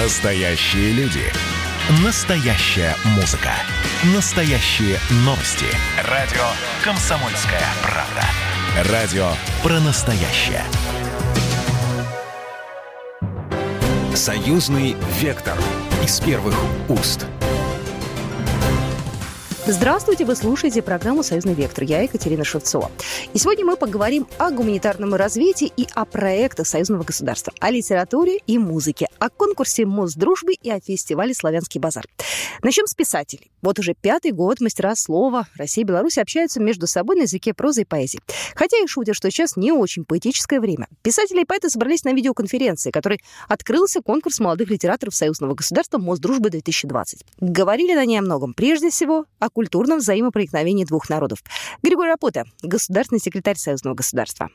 Настоящие 0.00 0.92
люди. 0.92 1.24
Настоящая 2.04 2.94
музыка. 3.16 3.50
Настоящие 4.14 4.96
новости. 5.24 5.66
Радио 6.08 6.44
«Комсомольская 6.84 7.64
правда». 7.82 8.92
Радио 8.92 9.26
про 9.60 9.80
настоящее. 9.80 10.62
Союзный 14.14 14.94
вектор. 15.20 15.58
Из 16.04 16.20
первых 16.20 16.54
уст. 16.88 17.26
Здравствуйте, 19.70 20.24
вы 20.24 20.34
слушаете 20.34 20.80
программу 20.80 21.22
«Союзный 21.22 21.52
вектор». 21.52 21.84
Я 21.84 22.00
Екатерина 22.00 22.42
Шевцова. 22.42 22.90
И 23.34 23.38
сегодня 23.38 23.66
мы 23.66 23.76
поговорим 23.76 24.26
о 24.38 24.50
гуманитарном 24.50 25.14
развитии 25.14 25.70
и 25.76 25.86
о 25.94 26.06
проектах 26.06 26.66
союзного 26.66 27.02
государства, 27.02 27.52
о 27.60 27.70
литературе 27.70 28.38
и 28.46 28.56
музыке, 28.56 29.07
о 29.18 29.30
конкурсе 29.30 29.86
«Мост 29.86 30.16
дружбы» 30.16 30.54
и 30.54 30.70
о 30.70 30.80
фестивале 30.80 31.34
«Славянский 31.34 31.80
базар». 31.80 32.04
Начнем 32.62 32.86
с 32.86 32.94
писателей. 32.94 33.50
Вот 33.62 33.78
уже 33.78 33.94
пятый 33.94 34.32
год 34.32 34.60
мастера 34.60 34.94
слова 34.94 35.48
России 35.56 35.82
и 35.82 35.84
Беларуси 35.84 36.20
общаются 36.20 36.60
между 36.60 36.86
собой 36.86 37.16
на 37.16 37.22
языке 37.22 37.54
прозы 37.54 37.82
и 37.82 37.84
поэзии. 37.84 38.20
Хотя 38.54 38.78
и 38.78 38.86
шутят, 38.86 39.16
что 39.16 39.30
сейчас 39.30 39.56
не 39.56 39.72
очень 39.72 40.04
поэтическое 40.04 40.60
время. 40.60 40.88
Писатели 41.02 41.42
и 41.42 41.44
поэты 41.44 41.70
собрались 41.70 42.04
на 42.04 42.12
видеоконференции, 42.12 42.90
которой 42.90 43.20
открылся 43.48 44.00
конкурс 44.00 44.40
молодых 44.40 44.70
литераторов 44.70 45.14
союзного 45.14 45.54
государства 45.54 45.98
«Мост 45.98 46.20
дружбы-2020». 46.22 47.24
Говорили 47.40 47.94
на 47.94 48.04
ней 48.04 48.18
о 48.18 48.22
многом. 48.22 48.54
Прежде 48.54 48.90
всего, 48.90 49.26
о 49.38 49.50
культурном 49.50 49.98
взаимопроникновении 49.98 50.84
двух 50.84 51.08
народов. 51.08 51.42
Григорий 51.82 52.10
Рапота, 52.10 52.44
государственный 52.62 53.20
секретарь 53.20 53.56
Союзного 53.56 53.94
государства. 53.94 54.50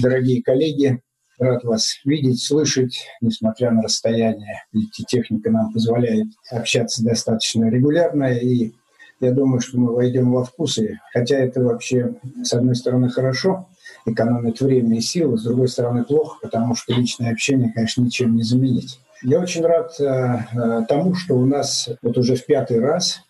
Дорогие 0.00 0.42
коллеги, 0.42 1.02
рад 1.42 1.64
вас 1.64 2.00
видеть, 2.04 2.42
слышать, 2.42 3.06
несмотря 3.20 3.70
на 3.70 3.82
расстояние. 3.82 4.62
Ведь 4.72 4.92
техника 5.06 5.50
нам 5.50 5.72
позволяет 5.72 6.28
общаться 6.50 7.04
достаточно 7.04 7.68
регулярно, 7.68 8.32
и 8.32 8.72
я 9.20 9.32
думаю, 9.32 9.60
что 9.60 9.78
мы 9.78 9.94
войдем 9.94 10.32
во 10.32 10.44
вкусы. 10.44 10.98
Хотя 11.12 11.36
это 11.38 11.62
вообще, 11.62 12.14
с 12.42 12.52
одной 12.52 12.74
стороны, 12.74 13.08
хорошо, 13.08 13.68
экономит 14.04 14.60
время 14.60 14.98
и 14.98 15.00
силы, 15.00 15.38
с 15.38 15.44
другой 15.44 15.68
стороны, 15.68 16.04
плохо, 16.04 16.38
потому 16.42 16.74
что 16.74 16.92
личное 16.92 17.30
общение, 17.30 17.72
конечно, 17.72 18.02
ничем 18.02 18.34
не 18.34 18.42
заменить. 18.42 19.00
Я 19.22 19.38
очень 19.38 19.62
рад 19.62 19.94
э, 20.00 20.04
э 20.04 20.82
тому, 20.88 21.14
что 21.14 21.34
у 21.34 21.46
нас 21.46 21.88
вот 22.02 22.18
уже 22.18 22.34
в 22.34 22.44
пятый 22.44 22.80
раз 22.80 23.20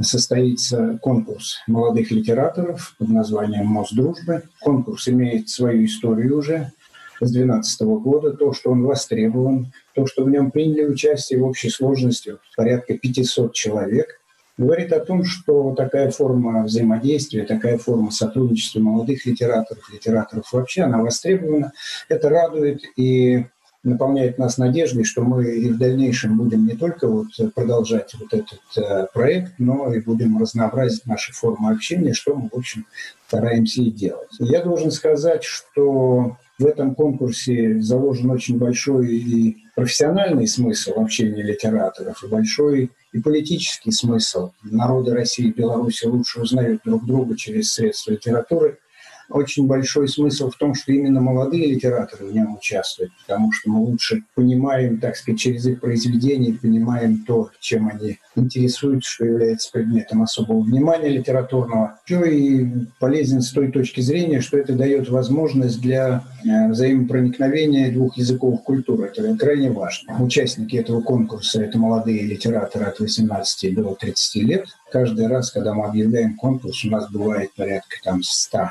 состоится 0.00 0.98
конкурс 1.02 1.58
молодых 1.66 2.10
литераторов 2.10 2.94
под 2.98 3.08
названием 3.08 3.66
«Мост 3.66 3.94
дружбы». 3.94 4.44
Конкурс 4.60 5.08
имеет 5.08 5.48
свою 5.48 5.84
историю 5.84 6.38
уже 6.38 6.72
с 7.20 7.30
2012 7.30 7.80
года, 7.82 8.32
то, 8.32 8.52
что 8.52 8.70
он 8.70 8.84
востребован, 8.84 9.72
то, 9.94 10.06
что 10.06 10.24
в 10.24 10.30
нем 10.30 10.50
приняли 10.50 10.84
участие 10.84 11.40
в 11.40 11.44
общей 11.44 11.70
сложности 11.70 12.36
порядка 12.56 12.96
500 12.98 13.52
человек, 13.52 14.20
говорит 14.56 14.92
о 14.92 15.00
том, 15.00 15.24
что 15.24 15.74
такая 15.74 16.10
форма 16.10 16.64
взаимодействия, 16.64 17.44
такая 17.44 17.78
форма 17.78 18.10
сотрудничества 18.10 18.80
молодых 18.80 19.26
литераторов, 19.26 19.92
литераторов 19.92 20.52
вообще, 20.52 20.82
она 20.82 20.98
востребована. 20.98 21.72
Это 22.08 22.28
радует 22.28 22.82
и 22.96 23.46
наполняет 23.84 24.38
нас 24.38 24.56
надеждой, 24.56 25.04
что 25.04 25.22
мы 25.22 25.44
и 25.44 25.70
в 25.70 25.78
дальнейшем 25.78 26.38
будем 26.38 26.66
не 26.66 26.74
только 26.74 27.06
вот 27.06 27.26
продолжать 27.54 28.14
вот 28.14 28.32
этот 28.32 28.60
э, 28.76 29.06
проект, 29.12 29.52
но 29.58 29.92
и 29.92 30.00
будем 30.00 30.38
разнообразить 30.38 31.04
наши 31.06 31.32
формы 31.32 31.70
общения, 31.70 32.14
что 32.14 32.34
мы, 32.34 32.48
в 32.50 32.56
общем, 32.56 32.86
стараемся 33.28 33.82
и 33.82 33.90
делать. 33.90 34.30
Я 34.38 34.62
должен 34.62 34.90
сказать, 34.90 35.44
что 35.44 36.38
в 36.58 36.66
этом 36.66 36.94
конкурсе 36.94 37.80
заложен 37.80 38.30
очень 38.30 38.58
большой 38.58 39.16
и 39.16 39.56
профессиональный 39.74 40.46
смысл 40.46 40.92
общения 41.00 41.42
литераторов, 41.42 42.22
и 42.22 42.28
большой 42.28 42.90
и 43.12 43.20
политический 43.20 43.90
смысл. 43.90 44.52
Народы 44.62 45.12
России 45.12 45.46
и 45.46 45.52
Беларуси 45.52 46.06
лучше 46.06 46.40
узнают 46.40 46.82
друг 46.84 47.04
друга 47.06 47.36
через 47.36 47.72
средства 47.72 48.12
литературы– 48.12 48.78
очень 49.28 49.66
большой 49.66 50.08
смысл 50.08 50.50
в 50.50 50.56
том, 50.56 50.74
что 50.74 50.92
именно 50.92 51.20
молодые 51.20 51.66
литераторы 51.66 52.26
в 52.26 52.34
нем 52.34 52.56
участвуют, 52.56 53.12
потому 53.26 53.52
что 53.52 53.70
мы 53.70 53.80
лучше 53.80 54.22
понимаем, 54.34 54.98
так 54.98 55.16
сказать, 55.16 55.40
через 55.40 55.66
их 55.66 55.80
произведения, 55.80 56.54
понимаем 56.54 57.24
то, 57.24 57.50
чем 57.60 57.88
они 57.88 58.18
интересуются, 58.36 59.10
что 59.10 59.24
является 59.24 59.70
предметом 59.72 60.22
особого 60.22 60.60
внимания 60.60 61.08
литературного. 61.08 61.98
Еще 62.06 62.36
и 62.36 62.68
полезен 62.98 63.40
с 63.40 63.50
той 63.50 63.70
точки 63.70 64.00
зрения, 64.00 64.40
что 64.40 64.58
это 64.58 64.74
дает 64.74 65.08
возможность 65.08 65.80
для 65.80 66.24
э, 66.44 66.68
взаимопроникновения 66.68 67.92
двух 67.92 68.16
языковых 68.16 68.62
культур. 68.62 69.02
Это 69.04 69.36
крайне 69.36 69.70
важно. 69.70 70.22
Участники 70.22 70.76
этого 70.76 71.00
конкурса– 71.00 71.62
это 71.64 71.78
молодые 71.78 72.22
литераторы 72.22 72.86
от 72.86 73.00
18 73.00 73.74
до 73.74 73.94
30 73.94 74.42
лет. 74.42 74.66
Каждый 74.90 75.26
раз, 75.26 75.50
когда 75.50 75.74
мы 75.74 75.86
объявляем 75.86 76.36
конкурс, 76.36 76.84
у 76.84 76.90
нас 76.90 77.10
бывает 77.10 77.50
порядка 77.56 77.96
там 78.02 78.22
100 78.22 78.70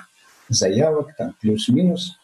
заявок, 0.53 1.16
там 1.18 1.36
плюс-минус. 1.41 2.18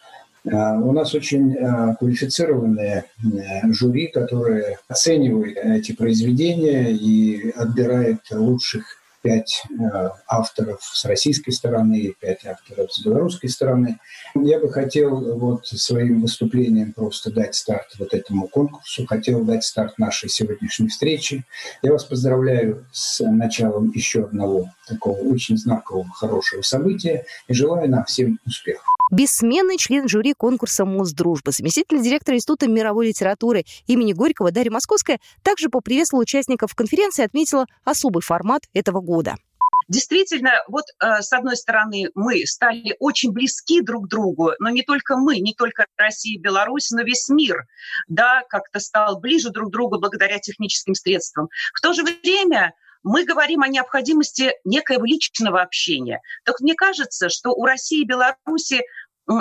А, 0.51 0.78
у 0.78 0.91
нас 0.91 1.13
очень 1.13 1.57
а, 1.57 1.95
квалифицированные 1.95 3.06
э, 3.23 3.72
жюри, 3.72 4.07
которые 4.07 4.78
оценивают 4.88 5.57
эти 5.57 5.91
произведения 5.91 6.91
и 6.91 7.51
отбирает 7.51 8.19
лучших 8.31 8.98
пять 9.22 9.63
э, 9.69 10.09
авторов 10.28 10.80
с 10.81 11.06
российской 11.06 11.52
стороны, 11.52 12.13
пять 12.19 12.46
авторов 12.46 12.94
с 12.94 13.03
белорусской 13.03 13.50
стороны. 13.50 14.00
Я 14.35 14.59
бы 14.59 14.72
хотел 14.72 15.38
вот 15.38 15.68
своим 15.68 16.22
выступлением 16.22 16.94
просто 16.94 17.31
дать 17.31 17.56
старт 17.56 17.88
вот 17.97 18.13
этому 18.13 18.47
конкурсу, 18.47 19.06
хотел 19.06 19.44
дать 19.44 19.63
старт 19.63 19.97
нашей 19.97 20.30
сегодняшней 20.30 20.88
встречи. 20.88 21.46
Я 21.81 21.91
вас 21.91 22.03
поздравляю 22.03 22.85
с 22.91 23.24
началом 23.24 23.91
еще 23.91 24.24
одного 24.24 24.69
такого 24.88 25.18
очень 25.19 25.57
знакового, 25.57 26.09
хорошего 26.09 26.62
события 26.62 27.25
и 27.47 27.53
желаю 27.53 27.90
нам 27.90 28.06
всем 28.06 28.40
успехов 28.46 28.98
бессменный 29.09 29.77
член 29.77 30.07
жюри 30.07 30.33
конкурса 30.33 30.85
«Мост 30.85 31.15
дружбы», 31.15 31.51
заместитель 31.51 32.01
директора 32.01 32.37
Института 32.37 32.67
мировой 32.67 33.07
литературы 33.07 33.65
имени 33.87 34.13
Горького 34.13 34.51
Дарья 34.51 34.71
Московская 34.71 35.19
также 35.43 35.69
поприветствовала 35.69 36.23
участников 36.23 36.75
конференции 36.75 37.23
и 37.23 37.25
отметила 37.25 37.65
особый 37.83 38.21
формат 38.21 38.63
этого 38.73 39.01
года. 39.01 39.35
Действительно, 39.89 40.51
вот 40.67 40.85
э, 41.01 41.21
с 41.21 41.33
одной 41.33 41.57
стороны, 41.57 42.09
мы 42.13 42.45
стали 42.45 42.95
очень 42.99 43.31
близки 43.31 43.81
друг 43.81 44.05
к 44.05 44.09
другу, 44.09 44.51
но 44.59 44.69
не 44.69 44.83
только 44.83 45.17
мы, 45.17 45.39
не 45.39 45.55
только 45.55 45.87
Россия 45.97 46.37
и 46.37 46.39
Беларусь, 46.39 46.91
но 46.91 47.01
весь 47.01 47.27
мир, 47.27 47.65
да, 48.07 48.43
как-то 48.49 48.79
стал 48.79 49.19
ближе 49.19 49.49
друг 49.49 49.69
к 49.69 49.71
другу 49.71 49.99
благодаря 49.99 50.37
техническим 50.37 50.93
средствам. 50.93 51.47
В 51.73 51.81
то 51.81 51.93
же 51.93 52.03
время 52.03 52.73
мы 53.03 53.25
говорим 53.25 53.61
о 53.61 53.67
необходимости 53.67 54.53
некоего 54.63 55.05
личного 55.05 55.61
общения. 55.61 56.21
Так 56.45 56.59
мне 56.59 56.75
кажется, 56.75 57.29
что 57.29 57.51
у 57.51 57.65
России 57.65 58.01
и 58.01 58.05
Беларуси 58.05 58.81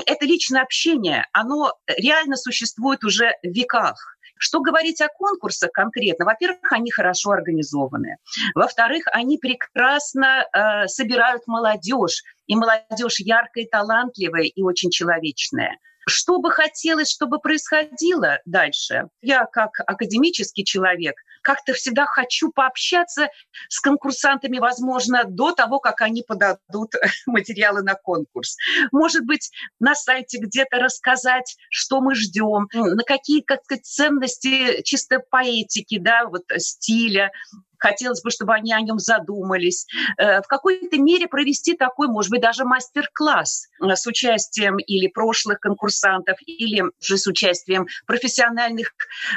это 0.06 0.26
личное 0.26 0.62
общение, 0.62 1.26
оно 1.32 1.72
реально 1.86 2.36
существует 2.36 3.04
уже 3.04 3.32
в 3.42 3.48
веках. 3.48 3.96
Что 4.38 4.60
говорить 4.60 5.00
о 5.00 5.08
конкурсах 5.08 5.72
конкретно? 5.72 6.24
Во-первых, 6.24 6.72
они 6.72 6.90
хорошо 6.90 7.30
организованы. 7.30 8.16
Во-вторых, 8.54 9.04
они 9.12 9.36
прекрасно 9.38 10.46
э, 10.52 10.86
собирают 10.86 11.46
молодежь. 11.46 12.22
И 12.46 12.54
молодежь 12.54 13.20
яркая, 13.20 13.66
талантливая 13.70 14.44
и 14.44 14.62
очень 14.62 14.90
человечная. 14.90 15.78
Что 16.06 16.38
бы 16.38 16.50
хотелось, 16.50 17.10
чтобы 17.10 17.40
происходило 17.40 18.38
дальше? 18.46 19.08
Я, 19.20 19.44
как 19.44 19.72
академический 19.86 20.64
человек, 20.64 21.16
как-то 21.48 21.72
всегда 21.72 22.04
хочу 22.04 22.52
пообщаться 22.52 23.30
с 23.70 23.80
конкурсантами, 23.80 24.58
возможно, 24.58 25.24
до 25.24 25.52
того, 25.52 25.80
как 25.80 26.02
они 26.02 26.22
подадут 26.22 26.92
материалы 27.26 27.80
на 27.82 27.94
конкурс. 27.94 28.58
Может 28.92 29.24
быть, 29.24 29.50
на 29.80 29.94
сайте 29.94 30.36
где-то 30.38 30.76
рассказать, 30.76 31.56
что 31.70 32.02
мы 32.02 32.14
ждем, 32.14 32.68
на 32.74 33.02
какие 33.02 33.40
как 33.40 33.64
сказать, 33.64 33.86
ценности 33.86 34.82
чисто 34.82 35.20
поэтики, 35.30 35.98
да, 35.98 36.26
вот 36.26 36.42
стиля, 36.58 37.30
хотелось 37.78 38.22
бы, 38.22 38.30
чтобы 38.30 38.54
они 38.54 38.72
о 38.72 38.80
нем 38.80 38.98
задумались, 38.98 39.86
э, 40.18 40.42
в 40.42 40.46
какой-то 40.46 40.98
мере 40.98 41.28
провести 41.28 41.74
такой, 41.74 42.08
может 42.08 42.30
быть, 42.30 42.40
даже 42.40 42.64
мастер-класс 42.64 43.68
э, 43.80 43.94
с 43.94 44.06
участием 44.06 44.78
или 44.78 45.08
прошлых 45.08 45.60
конкурсантов, 45.60 46.36
или 46.46 46.84
же 47.00 47.16
с 47.16 47.26
участием 47.26 47.86
профессиональных 48.06 48.92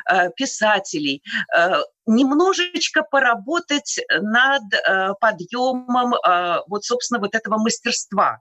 э, 0.10 0.30
писателей, 0.36 1.24
немножечко 2.06 3.04
поработать 3.04 4.00
над 4.22 4.64
подъемом 5.20 6.14
вот, 6.68 6.84
собственно, 6.84 7.20
вот 7.20 7.36
этого 7.36 7.58
мастерства 7.58 8.40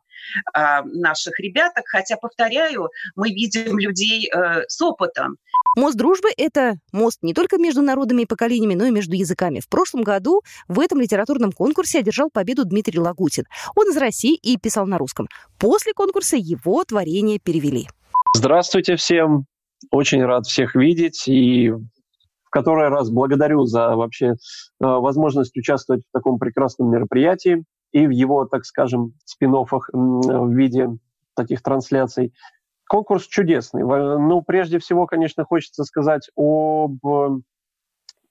наших 0.54 1.38
ребяток. 1.40 1.84
Хотя, 1.86 2.16
повторяю, 2.16 2.88
мы 3.16 3.30
видим 3.30 3.78
людей 3.78 4.30
с 4.68 4.80
опытом. 4.80 5.36
Мост 5.76 5.96
дружбы– 5.96 6.28
это 6.36 6.74
мост 6.92 7.18
не 7.22 7.32
только 7.32 7.56
между 7.56 7.80
народами 7.80 8.22
и 8.22 8.26
поколениями, 8.26 8.74
но 8.74 8.86
и 8.86 8.90
между 8.90 9.14
языками. 9.14 9.60
В 9.60 9.68
прошлом 9.68 10.02
году 10.02 10.42
в 10.66 10.80
этом 10.80 11.00
литературном 11.00 11.52
конкурсе 11.52 12.00
одержал 12.00 12.28
победу 12.28 12.64
Дмитрий 12.64 12.98
Лагутин. 12.98 13.44
Он 13.76 13.88
из 13.88 13.96
России 13.96 14.34
и 14.34 14.56
писал 14.58 14.86
на 14.86 14.98
русском. 14.98 15.28
После 15.58 15.92
конкурса 15.92 16.36
его 16.36 16.82
творение 16.84 17.38
перевели. 17.38 17.86
Здравствуйте 18.34 18.96
всем. 18.96 19.46
Очень 19.90 20.24
рад 20.24 20.44
всех 20.46 20.74
видеть 20.74 21.28
и 21.28 21.72
в 22.50 22.52
который 22.52 22.88
раз 22.88 23.10
благодарю 23.10 23.64
за 23.64 23.94
вообще 23.94 24.34
возможность 24.80 25.56
участвовать 25.56 26.02
в 26.02 26.12
таком 26.12 26.40
прекрасном 26.40 26.90
мероприятии 26.90 27.64
и 27.92 28.08
в 28.08 28.10
его, 28.10 28.44
так 28.44 28.64
скажем, 28.64 29.14
спин 29.24 29.52
в 29.52 30.50
виде 30.52 30.88
таких 31.36 31.62
трансляций. 31.62 32.34
Конкурс 32.88 33.28
чудесный. 33.28 33.84
Ну, 33.84 34.42
прежде 34.42 34.80
всего, 34.80 35.06
конечно, 35.06 35.44
хочется 35.44 35.84
сказать 35.84 36.28
об, 36.36 36.98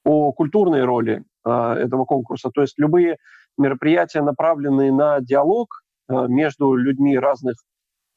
о 0.04 0.32
культурной 0.34 0.84
роли 0.84 1.24
э, 1.46 1.50
этого 1.50 2.04
конкурса. 2.04 2.50
То 2.54 2.62
есть 2.62 2.78
любые 2.78 3.16
мероприятия, 3.58 4.22
направленные 4.22 4.92
на 4.92 5.22
диалог 5.22 5.82
э, 6.10 6.28
между 6.28 6.76
людьми 6.76 7.18
разных 7.18 7.56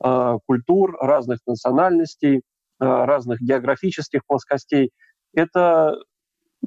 э, 0.05 0.39
культур, 0.47 0.97
разных 1.01 1.39
национальностей, 1.47 2.39
э, 2.39 2.41
разных 2.81 3.41
географических 3.41 4.27
плоскостей, 4.27 4.91
это 5.35 5.97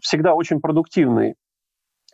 всегда 0.02 0.34
очень 0.34 0.60
продуктивный 0.60 1.36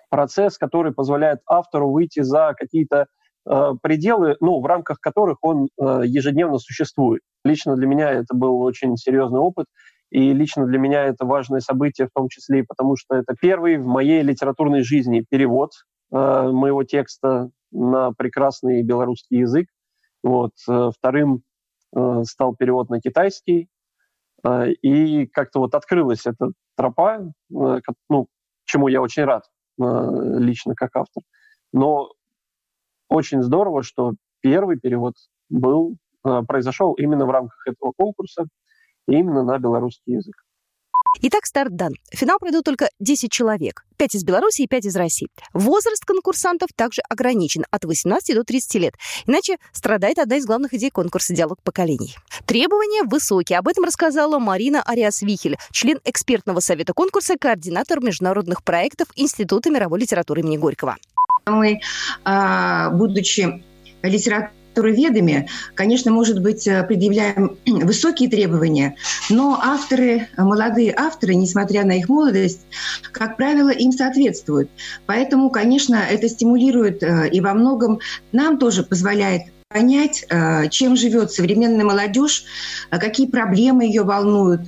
процесс, 0.10 0.58
который 0.58 0.94
позволяет 0.94 1.40
автору 1.46 1.90
выйти 1.90 2.22
за 2.22 2.54
какие-то 2.58 3.08
э, 3.50 3.72
пределы, 3.82 4.36
ну, 4.42 4.60
в 4.60 4.66
рамках 4.66 5.00
которых 5.00 5.38
он 5.42 5.70
э, 5.80 6.02
ежедневно 6.06 6.60
существует. 6.60 7.22
Лично 7.44 7.76
для 7.76 7.88
меня 7.88 8.12
это 8.12 8.36
был 8.36 8.62
очень 8.62 8.98
серьезный 8.98 9.40
опыт, 9.40 9.66
и 10.12 10.34
лично 10.34 10.68
для 10.68 10.78
меня 10.78 11.06
это 11.06 11.26
важное 11.26 11.62
событие, 11.62 12.08
в 12.08 12.12
том 12.14 12.28
числе 12.28 12.66
потому, 12.66 12.98
что 12.98 13.16
это 13.16 13.34
первый 13.40 13.78
в 13.78 13.86
моей 13.86 14.22
литературной 14.22 14.84
жизни 14.84 15.26
перевод 15.28 15.72
э, 16.12 16.16
моего 16.52 16.84
текста 16.84 17.50
на 17.72 18.12
прекрасный 18.12 18.84
белорусский 18.84 19.40
язык. 19.40 19.68
Вот. 20.22 20.52
Э, 20.70 20.90
вторым 20.98 21.44
э, 21.96 22.24
стал 22.26 22.56
перевод 22.56 22.90
на 22.90 23.00
китайский. 23.00 23.70
Э, 24.44 24.72
и 24.72 25.28
как-то 25.28 25.60
вот 25.60 25.76
открылась 25.76 26.26
эта 26.26 26.52
тропа, 26.76 27.20
э, 27.20 27.80
ну, 28.10 28.28
чему 28.66 28.88
я 28.88 29.02
очень 29.02 29.24
рад. 29.24 29.44
Э, 29.82 30.38
лично 30.40 30.76
как 30.76 30.96
автор. 30.96 31.24
Но 31.74 32.12
очень 33.10 33.42
здорово, 33.44 33.84
что 33.84 34.14
первый 34.42 34.80
перевод 34.80 35.16
был, 35.50 35.98
произошел 36.48 36.94
именно 36.94 37.26
в 37.26 37.32
рамках 37.32 37.68
этого 37.68 37.94
конкурса, 37.98 38.46
именно 39.08 39.44
на 39.44 39.58
белорусский 39.58 40.14
язык. 40.14 40.36
Итак, 41.20 41.46
старт 41.46 41.76
дан. 41.76 41.94
Финал 42.12 42.40
пройдут 42.40 42.64
только 42.64 42.90
10 43.00 43.32
человек. 43.32 43.84
5 43.98 44.16
из 44.16 44.24
Беларуси 44.24 44.62
и 44.62 44.68
5 44.68 44.86
из 44.86 44.96
России. 44.96 45.28
Возраст 45.54 46.04
конкурсантов 46.06 46.70
также 46.76 47.02
ограничен 47.10 47.66
от 47.70 47.84
18 47.84 48.34
до 48.34 48.44
30 48.44 48.76
лет. 48.76 48.94
Иначе 49.28 49.58
страдает 49.74 50.20
одна 50.20 50.38
из 50.38 50.46
главных 50.46 50.74
идей 50.74 50.90
конкурса 50.90 51.36
«Диалог 51.36 51.62
поколений». 51.64 52.16
Требования 52.46 53.04
высокие. 53.04 53.60
Об 53.60 53.68
этом 53.68 53.84
рассказала 53.84 54.40
Марина 54.40 54.82
Ариас-Вихель, 54.84 55.58
член 55.72 56.00
экспертного 56.06 56.62
совета 56.62 56.94
конкурса, 56.94 57.36
координатор 57.38 58.02
международных 58.02 58.64
проектов 58.64 59.10
Института 59.16 59.70
мировой 59.70 60.00
литературы 60.00 60.42
имени 60.42 60.58
Горького. 60.58 60.96
Мы, 61.46 61.82
а, 62.24 62.90
будучи 62.92 63.64
литературой 64.02 64.61
ведами, 64.76 65.50
конечно, 65.76 66.12
может 66.12 66.42
быть, 66.42 66.68
э, 66.68 66.84
предъявляем 66.84 67.58
высокие 67.66 68.30
требования, 68.30 68.96
но 69.30 69.60
авторы, 69.62 70.28
молодые 70.38 70.94
авторы, 70.96 71.36
несмотря 71.36 71.86
на 71.86 71.98
их 71.98 72.10
молодость, 72.10 72.62
как 73.12 73.38
правило, 73.38 73.70
им 73.70 73.92
соответствуют. 73.92 74.70
Поэтому, 75.06 75.50
конечно, 75.50 75.96
это 75.96 76.30
стимулирует 76.30 77.04
э, 77.04 77.30
и 77.30 77.42
во 77.42 77.54
многом 77.54 78.00
нам 78.32 78.58
тоже 78.58 78.84
позволяет 78.84 79.44
понять, 79.68 80.26
э, 80.30 80.70
чем 80.70 80.96
живет 80.96 81.32
современная 81.32 81.86
молодежь, 81.86 82.44
какие 82.90 83.28
проблемы 83.28 83.86
ее 83.86 84.04
волнуют. 84.04 84.62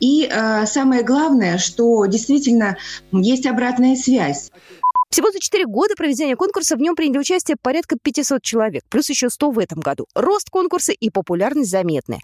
И 0.00 0.30
самое 0.66 1.02
главное, 1.02 1.58
что 1.58 2.04
действительно 2.06 2.76
есть 3.12 3.46
обратная 3.46 3.96
связь. 3.96 4.50
Всего 5.10 5.32
за 5.32 5.40
4 5.40 5.66
года 5.66 5.94
проведения 5.96 6.36
конкурса 6.36 6.76
в 6.76 6.80
нем 6.80 6.94
приняли 6.94 7.18
участие 7.18 7.56
порядка 7.60 7.96
500 8.00 8.42
человек, 8.42 8.84
плюс 8.88 9.10
еще 9.10 9.28
100 9.28 9.50
в 9.50 9.58
этом 9.58 9.80
году. 9.80 10.06
Рост 10.14 10.50
конкурса 10.50 10.92
и 10.92 11.10
популярность 11.10 11.68
заметны. 11.70 12.20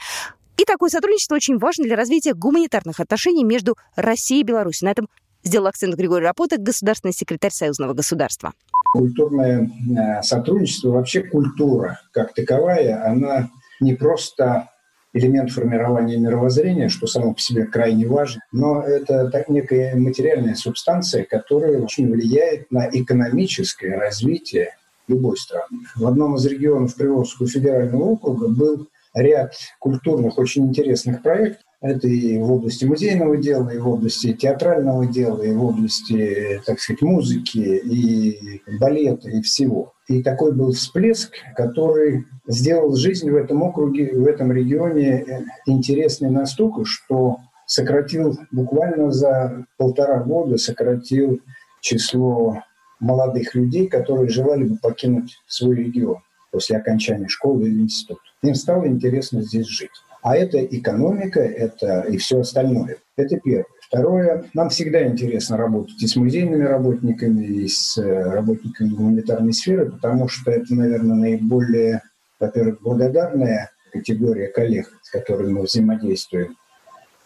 И 0.57 0.65
такое 0.65 0.89
сотрудничество 0.89 1.35
очень 1.35 1.59
важно 1.59 1.83
для 1.85 1.97
развития 1.97 2.33
гуманитарных 2.33 3.01
отношений 3.01 3.43
между 3.43 3.77
Россией 3.97 4.43
и 4.43 4.45
Беларусью. 4.45 4.87
На 4.87 4.93
этом 4.93 5.09
сделал 5.43 5.67
акцент 5.67 5.97
Григорий 5.97 6.25
Рапота, 6.25 6.59
государственный 6.59 7.13
секретарь 7.13 7.51
Союзного 7.51 7.93
государства. 7.93 8.53
Культурное 8.93 9.69
э, 9.69 10.23
сотрудничество, 10.23 10.91
вообще 10.91 11.25
культура 11.25 12.01
как 12.13 12.35
таковая, 12.35 13.05
она 13.05 13.51
не 13.81 13.95
просто 13.95 14.71
элемент 15.17 15.51
формирования 15.51 16.19
мировоззрения, 16.19 16.89
что 16.89 17.07
само 17.07 17.33
по 17.33 17.41
себе 17.41 17.65
крайне 17.65 18.07
важно, 18.07 18.43
но 18.53 18.83
это 18.83 19.31
так 19.31 19.49
некая 19.49 19.97
материальная 19.97 20.55
субстанция, 20.55 21.25
которая 21.25 21.81
очень 21.81 22.11
влияет 22.11 22.71
на 22.71 22.89
экономическое 22.91 23.97
развитие 23.97 24.77
любой 25.09 25.37
страны. 25.37 25.87
В 25.95 26.07
одном 26.07 26.37
из 26.37 26.45
регионов 26.47 26.95
Приволжского 26.95 27.49
федерального 27.49 28.03
округа 28.03 28.49
был 28.49 28.89
ряд 29.15 29.55
культурных, 29.79 30.39
очень 30.39 30.67
интересных 30.67 31.23
проектов. 31.23 31.63
Это 31.87 32.09
и 32.09 32.37
в 32.39 32.51
области 32.51 32.85
музейного 32.85 33.37
дела, 33.37 33.71
и 33.71 33.79
в 33.79 33.89
области 33.89 34.33
театрального 34.33 35.07
дела, 35.07 35.41
и 35.43 35.53
в 35.53 35.65
области, 35.65 36.61
так 36.67 36.81
сказать, 36.81 37.01
музыки, 37.01 37.59
и 37.59 38.61
балета, 38.81 39.31
и 39.31 39.41
всего. 39.41 39.93
И 40.09 40.21
такой 40.23 40.53
был 40.53 40.73
всплеск, 40.73 41.33
который 41.55 42.27
сделал 42.49 42.97
жизнь 42.97 43.31
в 43.31 43.37
этом 43.37 43.63
округе, 43.63 44.13
в 44.13 44.27
этом 44.27 44.51
регионе 44.51 45.23
э, 45.23 45.45
интересной 45.67 46.31
настолько, 46.31 46.85
что 46.85 47.39
сократил 47.67 48.37
буквально 48.51 49.13
за 49.13 49.65
полтора 49.77 50.19
года 50.25 50.57
сократил 50.59 51.41
число 51.81 52.63
молодых 52.99 53.55
людей, 53.55 53.87
которые 53.87 54.29
желали 54.29 54.65
бы 54.65 54.77
покинуть 54.77 55.39
свой 55.47 55.77
регион 55.77 56.19
после 56.51 56.79
окончания 56.79 57.29
школы 57.29 57.69
или 57.69 57.83
института. 57.83 58.23
Им 58.43 58.55
стало 58.55 58.89
интересно 58.89 59.43
здесь 59.43 59.67
жить. 59.67 59.91
А 60.27 60.37
это 60.37 60.59
экономика, 60.59 61.39
это 61.39 62.01
и 62.01 62.17
все 62.17 62.41
остальное. 62.41 62.97
Это 63.17 63.39
первое. 63.39 63.67
Второе, 63.81 64.45
нам 64.55 64.71
всегда 64.71 65.07
интересно 65.07 65.57
работать 65.57 66.03
и 66.03 66.07
с 66.09 66.17
музейными 66.17 66.65
работниками, 66.65 67.45
и 67.45 67.69
с 67.69 67.97
э, 67.97 68.23
работниками 68.33 68.89
гуманитарной 68.89 69.53
сферы, 69.53 69.93
потому 69.93 70.27
что 70.27 70.51
это, 70.51 70.75
наверное, 70.75 71.15
наиболее 71.15 72.03
во-первых, 72.39 72.83
благодарная 72.83 73.71
категория 73.93 74.49
коллег, 74.49 74.93
с 75.03 75.11
которыми 75.11 75.53
мы 75.53 75.63
взаимодействуем, 75.63 76.57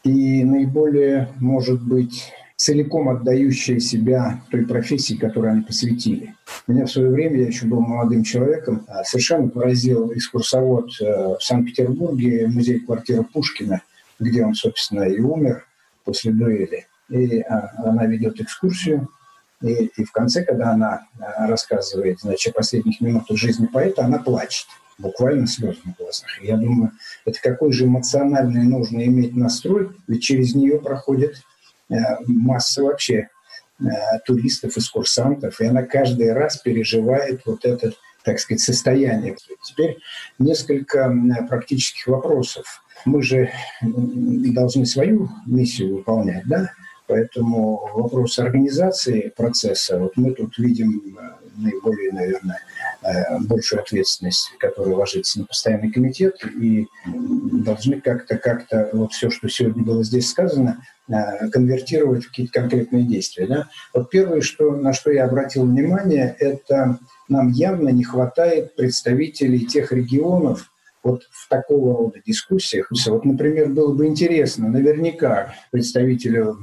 и 0.04 0.44
наиболее, 0.44 1.28
может 1.40 1.82
быть, 1.82 2.32
целиком 2.60 3.08
отдающая 3.08 3.78
себя 3.78 4.42
той 4.50 4.66
профессии, 4.66 5.14
которой 5.14 5.52
они 5.52 5.62
посвятили. 5.62 6.34
Меня 6.66 6.84
в 6.84 6.90
свое 6.90 7.08
время, 7.08 7.40
я 7.40 7.46
еще 7.46 7.64
был 7.64 7.80
молодым 7.80 8.22
человеком, 8.22 8.84
а, 8.86 9.02
совершенно 9.02 9.48
поразил 9.48 10.12
экскурсовод 10.12 10.90
э, 11.00 11.36
в 11.38 11.40
Санкт-Петербурге, 11.40 12.48
музей 12.48 12.80
квартиры 12.80 13.24
Пушкина, 13.24 13.80
где 14.18 14.44
он, 14.44 14.54
собственно, 14.54 15.04
и 15.04 15.20
умер 15.20 15.64
после 16.04 16.32
дуэли. 16.32 16.86
И 17.08 17.40
а, 17.40 17.72
она 17.78 18.04
ведет 18.04 18.38
экскурсию, 18.42 19.08
и, 19.62 19.86
и 19.96 20.04
в 20.04 20.12
конце, 20.12 20.44
когда 20.44 20.72
она 20.72 21.06
а, 21.18 21.46
рассказывает 21.46 22.20
значит, 22.20 22.52
о 22.52 22.58
последних 22.58 23.00
минутах 23.00 23.38
жизни 23.38 23.68
поэта, 23.72 24.04
она 24.04 24.18
плачет 24.18 24.66
буквально 24.98 25.46
слезы 25.46 25.78
на 25.86 25.94
глазах. 25.98 26.28
Я 26.42 26.58
думаю, 26.58 26.92
это 27.24 27.40
какой 27.40 27.72
же 27.72 27.86
эмоциональный 27.86 28.64
нужно 28.64 29.02
иметь 29.06 29.34
настрой, 29.34 29.88
ведь 30.06 30.22
через 30.22 30.54
нее 30.54 30.78
проходит 30.78 31.36
масса 32.26 32.82
вообще 32.82 33.28
э, 33.80 33.84
туристов, 34.24 34.76
экскурсантов, 34.76 35.60
и 35.60 35.66
она 35.66 35.82
каждый 35.82 36.32
раз 36.32 36.56
переживает 36.58 37.42
вот 37.46 37.64
это, 37.64 37.92
так 38.24 38.38
сказать, 38.38 38.60
состояние. 38.60 39.36
Теперь 39.62 39.98
несколько 40.38 41.12
практических 41.48 42.06
вопросов. 42.06 42.82
Мы 43.04 43.22
же 43.22 43.50
должны 43.80 44.84
свою 44.86 45.28
миссию 45.46 45.96
выполнять, 45.96 46.46
да? 46.46 46.70
Поэтому 47.06 47.90
вопрос 47.92 48.38
организации 48.38 49.32
процесса, 49.36 49.98
вот 49.98 50.16
мы 50.16 50.32
тут 50.32 50.58
видим 50.58 51.16
э, 51.18 51.32
наиболее, 51.56 52.12
наверное, 52.12 52.60
Э, 52.79 52.79
большую 53.40 53.80
ответственность, 53.80 54.52
которая 54.58 54.94
ложится 54.94 55.40
на 55.40 55.46
постоянный 55.46 55.90
комитет, 55.90 56.44
и 56.44 56.86
должны 57.06 58.00
как-то, 58.00 58.36
как-то 58.36 58.90
вот 58.92 59.12
все, 59.12 59.30
что 59.30 59.48
сегодня 59.48 59.82
было 59.82 60.04
здесь 60.04 60.28
сказано, 60.28 60.84
э, 61.08 61.48
конвертировать 61.48 62.24
в 62.24 62.28
какие-то 62.28 62.60
конкретные 62.60 63.04
действия. 63.04 63.46
Да? 63.46 63.68
Вот 63.94 64.10
первое, 64.10 64.40
что, 64.40 64.72
на 64.72 64.92
что 64.92 65.10
я 65.10 65.24
обратил 65.24 65.64
внимание, 65.64 66.34
это 66.38 66.98
нам 67.28 67.50
явно 67.50 67.88
не 67.88 68.04
хватает 68.04 68.76
представителей 68.76 69.66
тех 69.66 69.92
регионов, 69.92 70.70
вот 71.02 71.22
в 71.30 71.48
такого 71.48 71.96
рода 71.96 72.20
дискуссиях. 72.24 72.90
Вот, 73.06 73.24
например, 73.24 73.70
было 73.70 73.94
бы 73.94 74.06
интересно, 74.06 74.68
наверняка 74.68 75.54
представителю 75.70 76.58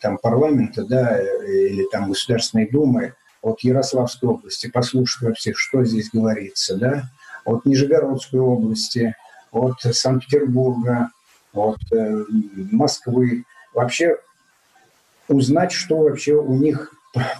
там, 0.00 0.16
парламента 0.16 0.84
да, 0.84 1.20
или 1.20 1.86
там, 1.90 2.08
Государственной 2.08 2.70
Думы 2.70 3.12
от 3.46 3.60
Ярославской 3.60 4.28
области, 4.28 4.68
послушать 4.68 5.22
вообще, 5.22 5.52
что 5.54 5.84
здесь 5.84 6.10
говорится, 6.12 6.76
да, 6.76 7.10
от 7.44 7.64
Нижегородской 7.64 8.40
области, 8.40 9.14
от 9.52 9.76
Санкт-Петербурга, 9.80 11.10
от 11.52 11.78
э, 11.92 12.24
Москвы. 12.72 13.44
Вообще 13.72 14.16
узнать, 15.28 15.70
что 15.70 15.98
вообще 15.98 16.34
у 16.34 16.54
них 16.54 16.92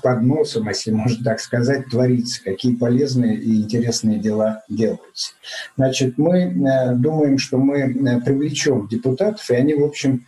под 0.02 0.22
носом, 0.22 0.68
если 0.68 0.92
можно 0.92 1.25
так 1.25 1.40
сказать, 1.40 1.90
творится, 1.90 2.42
какие 2.42 2.76
полезные 2.76 3.36
и 3.36 3.62
интересные 3.62 4.20
дела 4.20 4.62
делаются. 4.68 5.32
Значит, 5.76 6.18
мы 6.18 6.38
э, 6.38 6.94
думаем, 6.94 7.38
что 7.38 7.58
мы 7.58 7.78
э, 7.80 8.20
привлечем 8.20 8.86
депутатов, 8.86 9.50
и 9.50 9.56
они, 9.56 9.75
в 9.75 9.82
общем, 9.82 10.25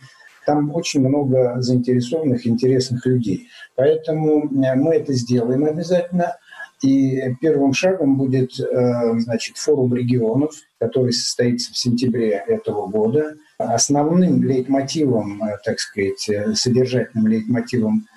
там 0.49 0.73
очень 0.73 1.07
много 1.07 1.61
заинтересованных, 1.61 2.47
интересных 2.47 3.05
людей. 3.05 3.49
Поэтому 3.75 4.45
э, 4.45 4.73
мы 4.73 4.95
это 4.95 5.13
сделаем 5.13 5.63
обязательно. 5.63 6.37
И 6.81 7.35
первым 7.41 7.73
шагом 7.73 8.15
будет 8.17 8.53
значит, 8.53 9.57
форум 9.57 9.93
регионов, 9.93 10.53
который 10.79 11.11
состоится 11.11 11.73
в 11.73 11.77
сентябре 11.77 12.41
этого 12.47 12.87
года. 12.87 13.35
Основным 13.57 14.41
лейтмотивом, 14.41 15.41
так 15.65 15.77
сказать, 15.77 16.29
содержательным 16.57 17.27
лейтмотивом 17.27 18.07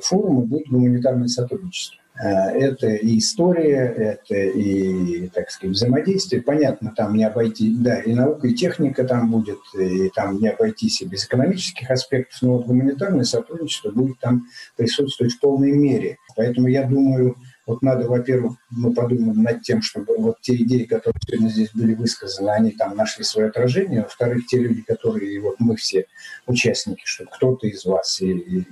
форума 0.00 0.40
будет 0.40 0.68
гуманитарное 0.68 1.28
сотрудничество. 1.28 2.01
А, 2.14 2.50
это 2.50 2.88
и 2.88 3.18
история, 3.18 3.86
это 3.96 4.34
и, 4.34 5.28
так 5.28 5.50
сказать, 5.50 5.74
взаимодействие. 5.74 6.42
Понятно, 6.42 6.92
там 6.94 7.16
не 7.16 7.24
обойти, 7.24 7.74
да, 7.74 8.00
и 8.00 8.14
наука, 8.14 8.48
и 8.48 8.54
техника 8.54 9.04
там 9.04 9.30
будет, 9.30 9.60
и 9.78 10.10
там 10.10 10.38
не 10.38 10.48
обойтись 10.48 11.00
и 11.00 11.06
без 11.06 11.24
экономических 11.24 11.90
аспектов, 11.90 12.42
но 12.42 12.56
вот 12.58 12.66
гуманитарное 12.66 13.24
сотрудничество 13.24 13.90
будет 13.90 14.18
там 14.20 14.44
присутствовать 14.76 15.32
в 15.32 15.40
полной 15.40 15.72
мере. 15.72 16.18
Поэтому 16.36 16.68
я 16.68 16.84
думаю, 16.84 17.36
вот 17.66 17.80
надо, 17.80 18.06
во-первых, 18.06 18.56
мы 18.70 18.92
подумаем 18.92 19.42
над 19.42 19.62
тем, 19.62 19.80
чтобы 19.80 20.16
вот 20.18 20.40
те 20.42 20.56
идеи, 20.56 20.84
которые 20.84 21.20
сегодня 21.26 21.48
здесь 21.48 21.70
были 21.72 21.94
высказаны, 21.94 22.50
они 22.50 22.72
там 22.72 22.94
нашли 22.94 23.24
свое 23.24 23.48
отражение. 23.48 24.02
Во-вторых, 24.02 24.46
те 24.46 24.58
люди, 24.58 24.82
которые, 24.82 25.40
вот 25.40 25.56
мы 25.60 25.76
все 25.76 26.06
участники, 26.46 27.02
чтобы 27.04 27.30
кто-то 27.32 27.66
из 27.66 27.84
вас 27.84 28.20
и, 28.20 28.32
и 28.32 28.64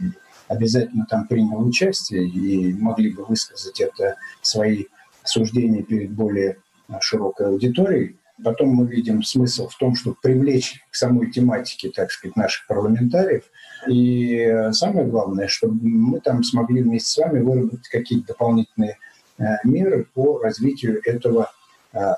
обязательно 0.51 1.07
там 1.09 1.29
принял 1.29 1.65
участие 1.65 2.27
и 2.27 2.75
могли 2.75 3.13
бы 3.13 3.25
высказать 3.25 3.81
это 3.81 4.17
свои 4.43 4.87
суждения 5.25 5.83
перед 5.83 6.11
более 6.11 6.59
широкой 7.01 7.47
аудиторией. 7.47 8.17
Потом 8.43 8.71
мы 8.71 8.87
видим 8.87 9.23
смысл 9.23 9.69
в 9.69 9.77
том, 9.79 9.95
чтобы 9.95 10.17
привлечь 10.21 10.81
к 10.91 10.97
самой 10.97 11.31
тематике, 11.31 11.91
так 11.91 12.11
сказать, 12.11 12.37
наших 12.37 12.67
парламентариев. 12.67 13.45
И 13.89 14.69
самое 14.73 15.07
главное, 15.07 15.47
чтобы 15.47 15.79
мы 15.83 16.21
там 16.21 16.43
смогли 16.43 16.83
вместе 16.83 17.11
с 17.11 17.17
вами 17.19 17.41
выработать 17.41 17.89
какие-то 17.89 18.29
дополнительные 18.29 18.99
э, 19.39 19.45
меры 19.65 20.07
по 20.15 20.39
развитию 20.39 21.01
этого 21.05 21.51
Э, 21.51 21.60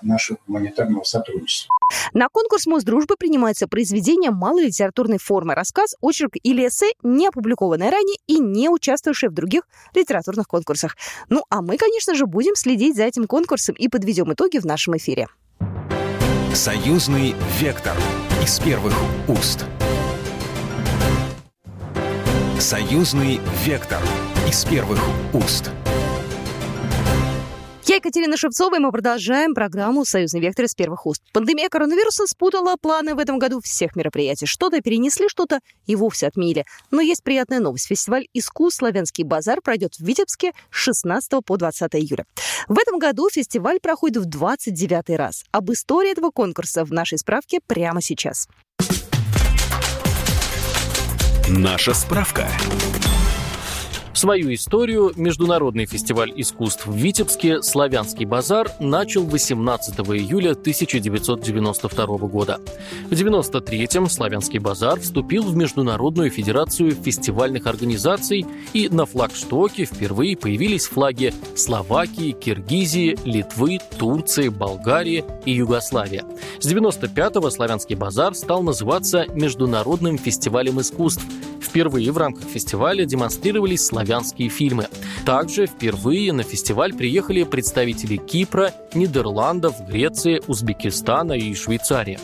нашего 0.02 0.38
гуманитарного 0.46 1.04
сотрудничества. 1.04 1.72
На 2.12 2.28
конкурс 2.28 2.66
Мосдружбы 2.66 3.16
принимается 3.16 3.66
произведение 3.66 4.30
малой 4.30 4.66
литературной 4.66 5.18
формы, 5.18 5.54
рассказ, 5.54 5.94
очерк 6.00 6.32
или 6.42 6.66
эссе, 6.66 6.92
не 7.02 7.28
опубликованное 7.28 7.90
ранее 7.90 8.16
и 8.26 8.38
не 8.38 8.68
участвовавшее 8.68 9.30
в 9.30 9.34
других 9.34 9.62
литературных 9.94 10.46
конкурсах. 10.46 10.96
Ну, 11.28 11.44
а 11.50 11.62
мы, 11.62 11.76
конечно 11.76 12.14
же, 12.14 12.26
будем 12.26 12.54
следить 12.54 12.96
за 12.96 13.04
этим 13.04 13.26
конкурсом 13.26 13.74
и 13.74 13.88
подведем 13.88 14.32
итоги 14.32 14.58
в 14.58 14.64
нашем 14.64 14.96
эфире. 14.96 15.28
Союзный 16.54 17.34
вектор 17.58 17.96
из 18.42 18.58
первых 18.60 18.94
уст. 19.26 19.64
Союзный 22.58 23.40
вектор 23.64 24.00
из 24.48 24.64
первых 24.64 25.00
уст. 25.32 25.70
Я 27.84 27.96
Екатерина 27.96 28.36
Шевцова, 28.36 28.76
и 28.76 28.78
мы 28.78 28.92
продолжаем 28.92 29.54
программу 29.54 30.04
«Союзный 30.04 30.40
вектор» 30.40 30.66
из 30.66 30.74
первых 30.74 31.04
уст. 31.04 31.20
Пандемия 31.32 31.68
коронавируса 31.68 32.28
спутала 32.28 32.76
планы 32.76 33.16
в 33.16 33.18
этом 33.18 33.40
году 33.40 33.60
всех 33.60 33.96
мероприятий. 33.96 34.46
Что-то 34.46 34.80
перенесли, 34.80 35.28
что-то 35.28 35.58
и 35.86 35.96
вовсе 35.96 36.28
отменили. 36.28 36.64
Но 36.92 37.00
есть 37.00 37.24
приятная 37.24 37.58
новость. 37.58 37.88
Фестиваль 37.88 38.28
искусств 38.34 38.78
«Славянский 38.78 39.24
базар» 39.24 39.60
пройдет 39.60 39.96
в 39.96 40.04
Витебске 40.04 40.52
с 40.70 40.76
16 40.76 41.44
по 41.44 41.56
20 41.56 41.94
июля. 41.96 42.24
В 42.68 42.78
этом 42.78 43.00
году 43.00 43.28
фестиваль 43.28 43.80
проходит 43.80 44.22
в 44.22 44.26
29 44.26 45.16
раз. 45.16 45.44
Об 45.50 45.72
истории 45.72 46.12
этого 46.12 46.30
конкурса 46.30 46.84
в 46.84 46.92
нашей 46.92 47.18
справке 47.18 47.58
прямо 47.66 48.00
сейчас. 48.00 48.46
Наша 51.48 51.94
справка. 51.94 52.46
Свою 54.14 54.52
историю 54.52 55.12
Международный 55.16 55.86
фестиваль 55.86 56.32
искусств 56.36 56.86
в 56.86 56.94
Витебске 56.94 57.62
«Славянский 57.62 58.26
базар» 58.26 58.70
начал 58.78 59.24
18 59.24 59.98
июля 60.00 60.50
1992 60.50 62.06
года. 62.28 62.60
В 63.08 63.12
1993-м 63.12 64.08
«Славянский 64.10 64.58
базар» 64.58 65.00
вступил 65.00 65.44
в 65.44 65.56
Международную 65.56 66.30
федерацию 66.30 66.92
фестивальных 66.92 67.66
организаций, 67.66 68.44
и 68.74 68.88
на 68.90 69.06
флагштоке 69.06 69.86
впервые 69.86 70.36
появились 70.36 70.86
флаги 70.86 71.32
Словакии, 71.56 72.32
Киргизии, 72.32 73.18
Литвы, 73.24 73.78
Турции, 73.98 74.50
Болгарии 74.50 75.24
и 75.46 75.52
Югославии. 75.52 76.22
С 76.60 76.70
95-го 76.70 77.48
«Славянский 77.50 77.96
базар» 77.96 78.34
стал 78.34 78.62
называться 78.62 79.24
Международным 79.34 80.18
фестивалем 80.18 80.80
искусств. 80.80 81.24
Впервые 81.60 82.12
в 82.12 82.18
рамках 82.18 82.44
фестиваля 82.44 83.06
демонстрировались 83.06 83.86
славянские 83.86 84.01
фильмы. 84.04 84.88
Также 85.24 85.66
впервые 85.66 86.32
на 86.32 86.42
фестиваль 86.42 86.94
приехали 86.94 87.44
представители 87.44 88.16
Кипра, 88.16 88.72
Нидерландов, 88.94 89.86
Греции, 89.86 90.42
Узбекистана 90.46 91.32
и 91.32 91.54
Швейцарии. 91.54 92.18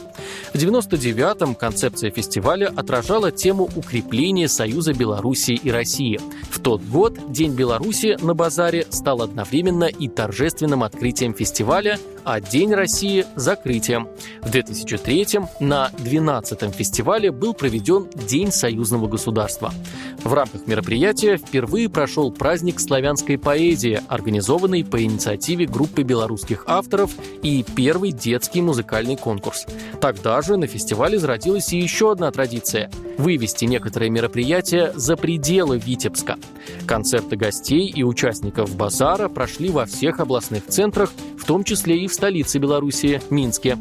В 0.52 0.56
1999-м 0.56 1.54
концепция 1.54 2.10
фестиваля 2.10 2.72
отражала 2.74 3.30
тему 3.30 3.68
укрепления 3.76 4.48
союза 4.48 4.92
Белоруссии 4.92 5.54
и 5.54 5.70
России. 5.70 6.20
В 6.50 6.60
тот 6.60 6.82
год 6.82 7.32
День 7.32 7.54
Беларуси 7.54 8.16
на 8.20 8.34
базаре 8.34 8.86
стал 8.90 9.22
одновременно 9.22 9.84
и 9.84 10.08
торжественным 10.08 10.82
открытием 10.82 11.34
фестиваля, 11.34 11.98
а 12.24 12.40
День 12.40 12.74
России– 12.74 13.24
закрытием. 13.36 14.08
В 14.42 14.50
2003-м 14.50 15.48
на 15.60 15.90
12-м 15.98 16.72
фестивале 16.72 17.30
был 17.30 17.54
проведен 17.54 18.08
День 18.14 18.52
союзного 18.52 19.06
государства. 19.06 19.72
В 20.24 20.34
рамках 20.34 20.66
мероприятия 20.66 21.36
впервые 21.36 21.88
прошел 21.88 22.30
праздник 22.30 22.80
славянской 22.80 23.38
поэзии, 23.38 24.00
организованный 24.08 24.84
по 24.84 25.02
инициативе 25.02 25.66
группы 25.66 26.02
белорусских 26.02 26.64
авторов 26.66 27.12
и 27.42 27.64
первый 27.76 28.12
детский 28.12 28.60
музыкальный 28.60 29.16
конкурс. 29.16 29.66
Тогда 30.00 30.42
же 30.42 30.56
на 30.56 30.66
фестивале 30.66 31.18
зародилась 31.18 31.72
и 31.72 31.78
еще 31.78 32.12
одна 32.12 32.30
традиция– 32.30 32.90
вывести 33.18 33.64
некоторые 33.64 34.10
мероприятия 34.10 34.92
за 34.94 35.16
пределы 35.16 35.78
Витебска. 35.78 36.36
Концерты 36.86 37.36
гостей 37.36 37.86
и 37.88 38.02
участников 38.02 38.74
базара 38.76 39.28
прошли 39.28 39.70
во 39.70 39.86
всех 39.86 40.20
областных 40.20 40.66
центрах, 40.66 41.10
в 41.38 41.44
том 41.44 41.64
числе 41.64 41.98
и 41.98 42.06
в 42.06 42.14
столице 42.14 42.58
Беларуси– 42.58 43.22
Минске. 43.30 43.78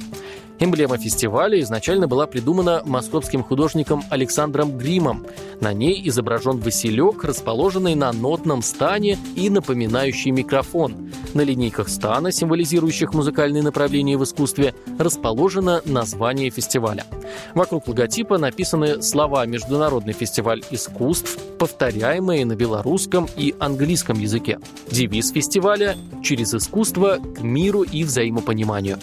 Эмблема 0.60 0.98
фестиваля 0.98 1.60
изначально 1.62 2.08
была 2.08 2.26
придумана 2.26 2.82
московским 2.84 3.44
художником 3.44 4.04
Александром 4.10 4.76
Гримом. 4.76 5.26
На 5.62 5.72
ней 5.72 6.02
изображен 6.10 6.58
Василек, 6.58 7.24
расположенный 7.24 7.94
на 7.94 8.12
нотном 8.12 8.64
стане 8.64 9.20
и 9.36 9.52
напоминающий 9.52 10.32
микрофон. 10.32 11.12
На 11.36 11.42
линейках 11.42 11.90
стана, 11.90 12.32
символизирующих 12.32 13.14
музыкальные 13.14 13.62
направления 13.62 14.18
в 14.18 14.24
искусстве, 14.24 14.74
расположено 14.98 15.82
название 15.86 16.50
фестиваля. 16.50 17.06
Вокруг 17.54 17.88
логотипа 17.88 18.40
написаны 18.40 19.04
слова 19.04 19.46
«Международный 19.46 20.14
фестиваль 20.14 20.64
искусств», 20.72 21.38
повторяемые 21.60 22.46
на 22.46 22.56
белорусском 22.56 23.28
и 23.36 23.54
английском 23.60 24.20
языке. 24.20 24.60
Девиз 24.90 25.32
фестиваля 25.32 25.96
«Через 26.24 26.56
искусство 26.56 27.18
к 27.18 27.42
миру 27.42 27.84
и 27.84 28.04
взаимопониманию». 28.04 28.98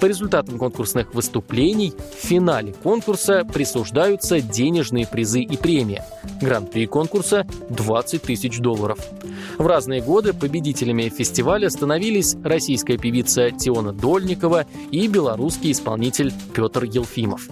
По 0.00 0.06
результатам 0.06 0.58
конкурсных 0.58 1.14
выступлений 1.14 1.92
в 2.20 2.26
финале 2.26 2.74
конкурса 2.82 3.44
присуждаются 3.44 4.40
денежные 4.40 5.06
призы 5.06 5.40
и 5.40 5.56
премии. 5.56 6.02
Гран-при 6.40 6.86
конкурса– 6.86 7.46
20 7.70 8.22
тысяч 8.22 8.58
долларов. 8.58 8.98
В 9.58 9.66
разные 9.66 10.02
годы 10.02 10.32
победителями 10.32 11.08
фестиваля 11.08 11.70
становились 11.70 12.36
российская 12.42 12.98
певица 12.98 13.50
Теона 13.50 13.92
Дольникова 13.92 14.66
и 14.90 15.06
белорусский 15.06 15.72
исполнитель 15.72 16.32
Петр 16.54 16.84
Елфимов. 16.84 17.48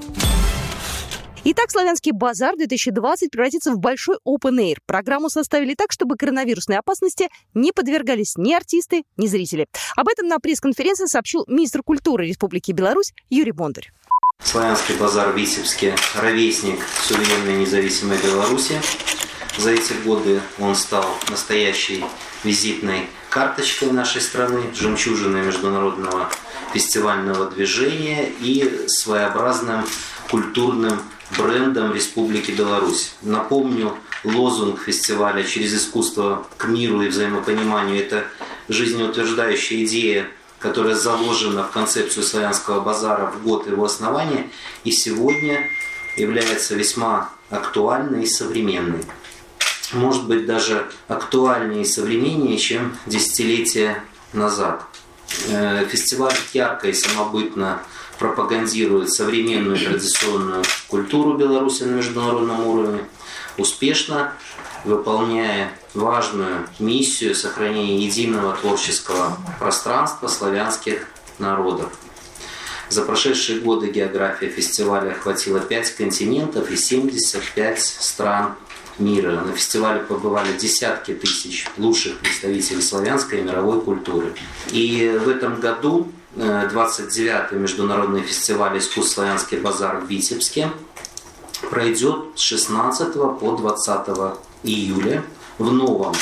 Итак, 1.44 1.72
«Славянский 1.72 2.12
базар-2020» 2.12 3.28
превратится 3.32 3.72
в 3.72 3.78
большой 3.80 4.16
open 4.25 4.61
air. 4.61 4.76
Программу 4.87 5.28
составили 5.28 5.75
так, 5.75 5.90
чтобы 5.90 6.16
коронавирусной 6.16 6.78
опасности 6.78 7.30
не 7.52 7.72
подвергались 7.72 8.37
ни 8.37 8.54
артисты, 8.54 9.02
ни 9.16 9.26
зрители. 9.26 9.66
Об 9.96 10.06
этом 10.06 10.28
на 10.28 10.38
пресс-конференции 10.38 11.06
сообщил 11.06 11.44
министр 11.49 11.82
культуры 11.82 12.28
Республики 12.28 12.70
Беларусь 12.70 13.12
Юрий 13.28 13.50
Бондарь. 13.50 13.90
Славянский 14.40 14.94
базар 14.94 15.32
в 15.32 15.37
Витебске– 15.37 15.96
ровесник 16.14 16.78
суверенной 17.02 17.56
независимой 17.56 18.18
Беларуси. 18.22 18.80
За 19.58 19.72
эти 19.72 19.94
годы 20.04 20.40
он 20.61 20.76
стал 20.76 21.04
настоящей 21.28 22.04
визитной 22.44 23.08
карточкой 23.30 23.90
нашей 23.90 24.20
страны, 24.20 24.62
жемчужиной 24.75 25.44
международного 25.44 26.30
фестивального 26.72 27.50
движения 27.50 28.28
и 28.40 28.87
своеобразным 28.87 29.84
культурным 30.30 31.00
брендом 31.38 31.92
Республики 31.94 32.50
Беларусь. 32.50 33.14
Напомню, 33.22 33.94
лозунг 34.24 34.80
фестиваля 34.80 35.42
«Через 35.44 35.74
искусство 35.74 36.46
к 36.56 36.66
миру 36.66 37.02
и 37.02 37.08
взаимопониманию»– 37.08 38.00
это 38.04 38.24
жизнеутверждающая 38.68 39.84
идея, 39.84 40.28
которая 40.58 40.94
заложена 40.94 41.64
в 41.64 41.70
концепцию 41.70 42.22
славянского 42.22 42.80
базара 42.80 43.30
в 43.30 43.42
год 43.42 43.66
его 43.66 43.84
основания 43.84 44.50
и 44.84 44.92
сегодня 44.92 45.68
является 46.16 46.74
весьма 46.74 47.30
актуальной 47.50 48.24
и 48.24 48.26
современной. 48.26 49.04
Может 49.92 50.26
быть, 50.26 50.46
даже 50.46 50.90
актуальнее 51.08 51.82
и 51.82 51.86
современнее, 51.86 52.56
чем 52.56 52.96
десятилетия 53.06 54.02
назад. 54.32 54.84
Э, 55.48 55.86
фестиваль 55.86 56.34
ярко 56.52 56.88
и 56.88 56.92
самобытно 56.92 57.82
пропагандирует 58.22 59.12
современную 59.12 59.76
традиционную 59.76 60.62
культуру 60.86 61.36
Беларуси 61.36 61.82
на 61.82 61.96
международном 61.96 62.64
уровне, 62.68 63.00
успешно 63.58 64.32
выполняя 64.84 65.72
важную 65.92 66.68
миссию 66.78 67.34
сохранения 67.34 67.98
единого 67.98 68.54
творческого 68.54 69.36
пространства 69.58 70.28
славянских 70.28 71.08
народов. 71.40 71.90
За 72.90 73.02
прошедшие 73.02 73.58
годы 73.58 73.90
география 73.90 74.48
фестиваля 74.48 75.10
охватила 75.10 75.58
5 75.58 75.96
континентов 75.96 76.70
и 76.70 76.76
75 76.76 77.80
стран 77.80 78.54
мира. 79.00 79.40
На 79.40 79.52
фестивале 79.52 79.98
побывали 79.98 80.56
десятки 80.56 81.12
тысяч 81.12 81.66
лучших 81.76 82.18
представителей 82.18 82.82
славянской 82.82 83.40
и 83.40 83.42
мировой 83.42 83.80
культуры. 83.80 84.32
И 84.70 85.18
в 85.24 85.28
этом 85.28 85.58
году 85.58 86.12
29-й 86.36 87.56
э, 87.56 87.58
международный 87.58 88.22
фестиваль 88.22 88.78
искусств 88.78 89.14
«Славянский 89.14 89.58
базар» 89.58 89.98
в 89.98 90.06
Витебске 90.06 90.70
пройдет 91.70 92.24
с 92.36 92.40
16 92.40 93.14
по 93.14 93.56
20 93.56 94.38
июля 94.62 95.22
в 95.58 95.72
новом 95.72 96.14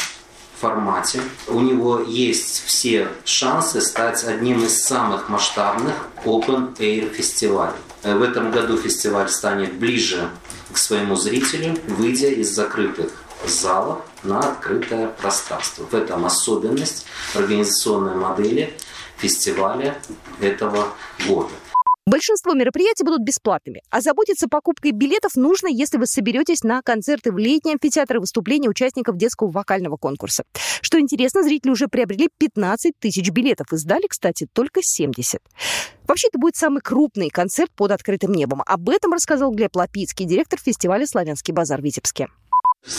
формате. 0.60 1.20
У 1.48 1.60
него 1.60 2.00
есть 2.00 2.64
все 2.66 3.08
шансы 3.24 3.80
стать 3.80 4.22
одним 4.24 4.64
из 4.64 4.84
самых 4.84 5.28
масштабных 5.28 5.94
Open 6.24 6.76
Air 6.76 7.10
фестивалей. 7.10 7.78
Э, 8.02 8.14
в 8.16 8.22
этом 8.22 8.50
году 8.50 8.76
фестиваль 8.76 9.28
станет 9.28 9.74
ближе 9.74 10.28
к 10.72 10.78
своему 10.78 11.16
зрителю, 11.16 11.76
выйдя 11.86 12.28
из 12.28 12.50
закрытых 12.54 13.10
залов 13.46 13.98
на 14.22 14.40
открытое 14.40 15.08
пространство. 15.08 15.84
В 15.90 15.94
этом 15.94 16.26
особенность 16.26 17.06
организационной 17.34 18.14
модели 18.14 18.76
фестиваля 19.20 19.96
этого 20.40 20.88
года. 21.28 21.50
Большинство 22.06 22.54
мероприятий 22.54 23.04
будут 23.04 23.22
бесплатными, 23.22 23.82
а 23.90 24.00
заботиться 24.00 24.48
покупкой 24.48 24.90
билетов 24.90 25.36
нужно, 25.36 25.68
если 25.68 25.98
вы 25.98 26.06
соберетесь 26.06 26.64
на 26.64 26.82
концерты 26.82 27.30
в 27.30 27.38
летний 27.38 27.74
амфитеатр 27.74 28.18
выступления 28.18 28.68
участников 28.68 29.16
детского 29.16 29.50
вокального 29.50 29.96
конкурса. 29.96 30.42
Что 30.80 30.98
интересно, 30.98 31.44
зрители 31.44 31.70
уже 31.70 31.86
приобрели 31.86 32.28
15 32.38 32.94
тысяч 32.98 33.30
билетов 33.30 33.72
и 33.72 33.76
сдали, 33.76 34.06
кстати, 34.08 34.48
только 34.52 34.80
70. 34.82 35.40
Вообще, 36.08 36.28
это 36.28 36.38
будет 36.40 36.56
самый 36.56 36.80
крупный 36.80 37.28
концерт 37.28 37.70
под 37.76 37.92
открытым 37.92 38.32
небом. 38.32 38.62
Об 38.66 38.88
этом 38.88 39.12
рассказал 39.12 39.52
Глеб 39.52 39.76
Лапицкий, 39.76 40.24
директор 40.24 40.58
фестиваля 40.58 41.06
«Славянский 41.06 41.52
базар» 41.52 41.80
в 41.80 41.84
Витебске. 41.84 42.26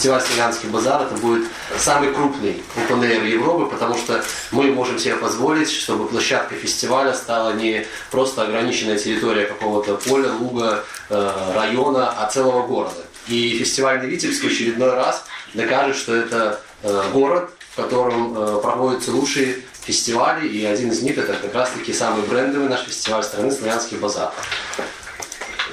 Фестиваль 0.01 0.21
«Славянский 0.21 0.69
базар» 0.69 1.03
это 1.03 1.15
будет 1.15 1.47
самый 1.77 2.11
крупный 2.11 2.63
air 2.89 3.27
Европы, 3.27 3.65
потому 3.65 3.95
что 3.95 4.23
мы 4.49 4.71
можем 4.71 4.97
себе 4.97 5.15
позволить, 5.15 5.69
чтобы 5.69 6.07
площадка 6.07 6.55
фестиваля 6.55 7.13
стала 7.13 7.53
не 7.53 7.85
просто 8.09 8.41
ограниченная 8.41 8.97
территория 8.97 9.45
какого-то 9.45 9.97
поля, 9.97 10.31
луга, 10.33 10.83
э, 11.09 11.51
района, 11.55 12.09
а 12.11 12.25
целого 12.25 12.65
города. 12.65 13.05
И 13.27 13.59
фестивальный 13.59 14.07
Витебск 14.07 14.43
в 14.43 14.47
очередной 14.47 14.91
раз 14.91 15.25
докажет, 15.53 15.95
что 15.95 16.15
это 16.15 16.59
э, 16.81 17.03
город, 17.13 17.51
в 17.71 17.75
котором 17.75 18.35
э, 18.35 18.59
проводятся 18.59 19.11
лучшие 19.11 19.57
фестивали, 19.81 20.47
и 20.47 20.65
один 20.65 20.89
из 20.89 21.03
них 21.03 21.17
это 21.19 21.33
как 21.33 21.53
раз-таки 21.53 21.93
самый 21.93 22.25
брендовый 22.25 22.69
наш 22.69 22.85
фестиваль 22.85 23.23
страны 23.23 23.51
«Славянский 23.51 23.97
базар». 23.97 24.31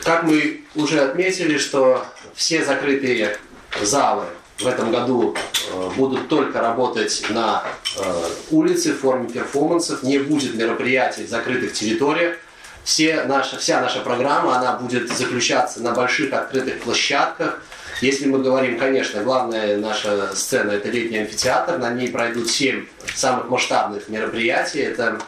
Как 0.03 0.25
мы 0.25 0.65
уже 0.75 1.01
отметили, 1.01 1.57
что 1.57 2.07
все 2.35 2.65
закрытые 2.65 3.39
залы 3.83 4.25
в 4.59 4.67
этом 4.67 4.91
году 4.91 5.35
э, 5.73 5.91
будут 5.97 6.29
только 6.29 6.61
работать 6.61 7.25
на 7.31 7.65
э, 7.97 8.25
улице 8.51 8.93
в 8.93 9.01
форме 9.01 9.29
перформансов, 9.29 10.03
не 10.03 10.19
будет 10.19 10.55
мероприятий 10.55 11.25
в 11.25 11.29
закрытых 11.29 11.73
территориях. 11.73 12.37
Все 12.83 13.25
наша, 13.25 13.59
вся 13.59 13.81
наша 13.81 14.01
программа 14.01 14.57
она 14.57 14.73
будет 14.79 15.13
заключаться 15.13 15.83
на 15.83 15.93
больших 15.93 16.33
открытых 16.33 16.81
площадках. 16.81 17.61
Если 18.01 18.27
мы 18.27 18.39
говорим, 18.39 18.79
конечно, 18.79 19.23
главная 19.23 19.77
наша 19.77 20.35
сцена 20.35 20.73
это 20.73 20.89
летний 20.89 21.19
амфитеатр, 21.19 21.79
на 21.79 21.91
ней 21.91 22.09
пройдут 22.09 22.49
семь 22.49 22.87
самых 23.15 23.49
масштабных 23.49 24.09
мероприятий. 24.09 24.81
Это 24.81 25.19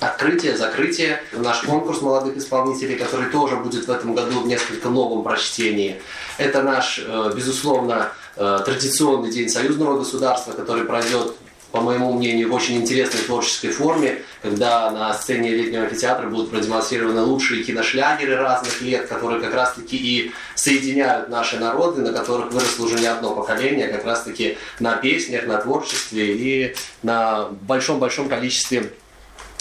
открытие, 0.00 0.56
закрытие, 0.56 1.22
наш 1.32 1.62
конкурс 1.62 2.00
молодых 2.00 2.36
исполнителей, 2.36 2.96
который 2.96 3.30
тоже 3.30 3.56
будет 3.56 3.86
в 3.86 3.90
этом 3.90 4.14
году 4.14 4.40
в 4.40 4.46
несколько 4.46 4.88
новом 4.88 5.24
прочтении. 5.24 6.00
Это 6.38 6.62
наш, 6.62 7.00
э, 7.04 7.32
безусловно, 7.34 8.12
э, 8.36 8.60
традиционный 8.64 9.30
день 9.30 9.48
союзного 9.48 9.98
государства, 9.98 10.52
который 10.52 10.84
пройдет 10.84 11.34
по 11.70 11.82
моему 11.82 12.14
мнению, 12.14 12.50
в 12.50 12.54
очень 12.54 12.76
интересной 12.76 13.20
творческой 13.20 13.70
форме, 13.70 14.22
когда 14.42 14.90
на 14.90 15.12
сцене 15.12 15.50
летнего 15.50 15.84
амфитеатра 15.84 16.26
будут 16.26 16.50
продемонстрированы 16.50 17.22
лучшие 17.22 17.62
киношлягеры 17.62 18.36
разных 18.36 18.80
лет, 18.80 19.06
которые 19.06 19.40
как 19.40 19.54
раз-таки 19.54 19.96
и 19.96 20.32
соединяют 20.54 21.28
наши 21.28 21.58
народы, 21.58 22.00
на 22.00 22.12
которых 22.12 22.52
выросло 22.52 22.86
уже 22.86 22.98
не 22.98 23.06
одно 23.06 23.34
поколение, 23.34 23.88
как 23.88 24.06
раз-таки 24.06 24.56
на 24.80 24.96
песнях, 24.96 25.46
на 25.46 25.58
творчестве 25.58 26.34
и 26.34 26.76
на 27.02 27.48
большом-большом 27.62 28.30
количестве 28.30 28.90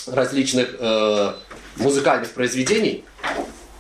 различных 0.07 0.75
э, 0.79 1.33
музыкальных 1.77 2.31
произведений, 2.31 3.05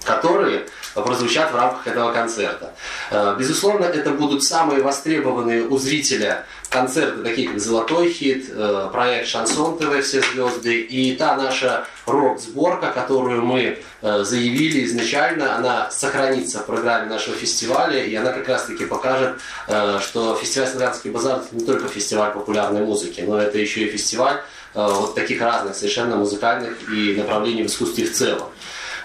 которые 0.03 0.65
прозвучат 1.03 1.51
в 1.51 1.55
рамках 1.55 1.85
этого 1.87 2.11
концерта. 2.11 2.73
Э, 3.11 3.35
безусловно, 3.37 3.85
это 3.85 4.11
будут 4.11 4.43
самые 4.43 4.81
востребованные 4.81 5.63
у 5.63 5.77
зрителя 5.77 6.45
концерты, 6.69 7.23
такие 7.23 7.49
как 7.49 7.59
«Золотой 7.59 8.11
хит», 8.11 8.47
э, 8.49 8.89
проект 8.91 9.27
«Шансон 9.27 9.77
ТВ. 9.77 10.03
Все 10.03 10.21
звезды» 10.21 10.81
и 10.81 11.15
та 11.15 11.35
наша 11.35 11.85
рок-сборка, 12.05 12.91
которую 12.91 13.43
мы 13.43 13.79
э, 14.01 14.23
заявили 14.23 14.85
изначально, 14.85 15.55
она 15.55 15.91
сохранится 15.91 16.59
в 16.59 16.65
программе 16.65 17.09
нашего 17.09 17.35
фестиваля, 17.35 18.03
и 18.03 18.15
она 18.15 18.31
как 18.31 18.47
раз-таки 18.47 18.85
покажет, 18.85 19.39
что 19.67 20.35
фестиваль 20.35 20.69
«Славянский 20.69 21.11
базар» 21.11 21.39
это 21.39 21.55
не 21.55 21.65
только 21.65 21.87
фестиваль 21.87 22.31
популярной 22.31 22.81
музыки, 22.81 23.21
но 23.21 23.37
это 23.39 23.57
еще 23.57 23.81
и 23.81 23.89
фестиваль 23.89 24.41
вот 24.73 25.15
таких 25.15 25.41
разных 25.41 25.75
совершенно 25.75 26.17
музыкальных 26.17 26.89
и 26.91 27.15
направлений 27.15 27.63
в 27.63 27.67
искусстве 27.67 28.05
в 28.05 28.13
целом. 28.13 28.47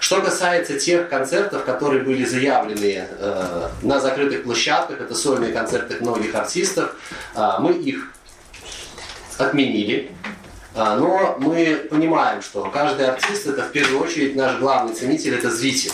Что 0.03 0.19
касается 0.19 0.77
тех 0.77 1.07
концертов, 1.07 1.63
которые 1.63 2.03
были 2.03 2.25
заявлены 2.25 3.07
э, 3.07 3.69
на 3.83 4.01
закрытых 4.01 4.43
площадках, 4.43 4.99
это 4.99 5.15
сольные 5.15 5.53
концерты 5.53 5.95
многих 6.01 6.35
артистов, 6.35 6.93
э, 7.33 7.49
мы 7.59 7.71
их 7.71 8.11
отменили. 9.37 10.11
Э, 10.75 10.97
но 10.99 11.37
мы 11.39 11.87
понимаем, 11.89 12.41
что 12.41 12.65
каждый 12.65 13.07
артист 13.07 13.47
это 13.47 13.63
в 13.63 13.71
первую 13.71 14.01
очередь 14.01 14.35
наш 14.35 14.59
главный 14.59 14.93
ценитель, 14.93 15.35
это 15.35 15.49
зритель. 15.49 15.93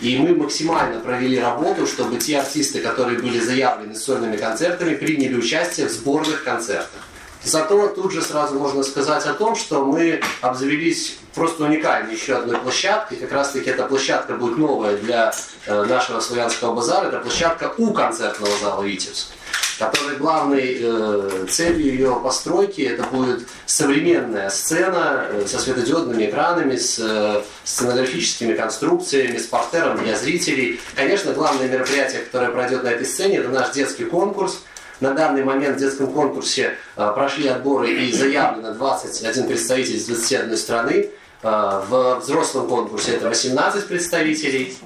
И 0.00 0.18
мы 0.18 0.34
максимально 0.34 0.98
провели 0.98 1.38
работу, 1.38 1.86
чтобы 1.86 2.16
те 2.16 2.40
артисты, 2.40 2.80
которые 2.80 3.20
были 3.20 3.38
заявлены 3.38 3.94
сольными 3.94 4.36
концертами, 4.36 4.96
приняли 4.96 5.36
участие 5.36 5.86
в 5.86 5.92
сборных 5.92 6.42
концертах. 6.42 7.03
Зато 7.44 7.88
тут 7.88 8.12
же 8.12 8.22
сразу 8.22 8.58
можно 8.58 8.82
сказать 8.82 9.26
о 9.26 9.34
том, 9.34 9.54
что 9.54 9.84
мы 9.84 10.20
обзавелись 10.40 11.18
просто 11.34 11.64
уникальной 11.64 12.14
еще 12.14 12.36
одной 12.36 12.56
площадкой. 12.58 13.16
Как 13.16 13.32
раз 13.32 13.50
таки 13.50 13.70
эта 13.70 13.84
площадка 13.84 14.34
будет 14.34 14.56
новая 14.56 14.96
для 14.96 15.34
э, 15.66 15.84
нашего 15.84 16.20
славянского 16.20 16.74
базара. 16.74 17.08
Это 17.08 17.18
площадка 17.18 17.74
у 17.76 17.92
концертного 17.92 18.52
зала 18.62 18.82
«Витебск» 18.82 19.28
которой 19.76 20.16
главной 20.16 20.78
э, 20.80 21.46
целью 21.50 21.86
ее 21.86 22.20
постройки 22.22 22.82
это 22.82 23.02
будет 23.02 23.48
современная 23.66 24.48
сцена 24.48 25.26
э, 25.28 25.46
со 25.48 25.58
светодиодными 25.58 26.26
экранами, 26.26 26.76
с 26.76 26.98
э, 27.00 27.42
сценографическими 27.64 28.54
конструкциями, 28.54 29.36
с 29.36 29.46
портером 29.46 29.98
для 29.98 30.16
зрителей. 30.16 30.80
Конечно, 30.94 31.32
главное 31.32 31.68
мероприятие, 31.68 32.22
которое 32.22 32.52
пройдет 32.52 32.84
на 32.84 32.88
этой 32.88 33.04
сцене, 33.04 33.38
это 33.38 33.48
наш 33.48 33.70
детский 33.72 34.04
конкурс– 34.04 34.60
на 35.04 35.12
данный 35.12 35.44
момент 35.44 35.76
в 35.76 35.80
детском 35.80 36.10
конкурсе 36.12 36.76
э, 36.96 37.12
прошли 37.14 37.46
отборы 37.48 37.90
и 37.90 38.10
заявлено 38.12 38.72
21 38.72 39.46
представитель 39.46 39.96
из 39.96 40.06
21 40.06 40.56
страны. 40.56 41.10
Э, 41.42 41.82
в 41.88 42.20
взрослом 42.20 42.66
конкурсе 42.66 43.16
это 43.16 43.28
18 43.28 43.86
представителей. 43.86 44.76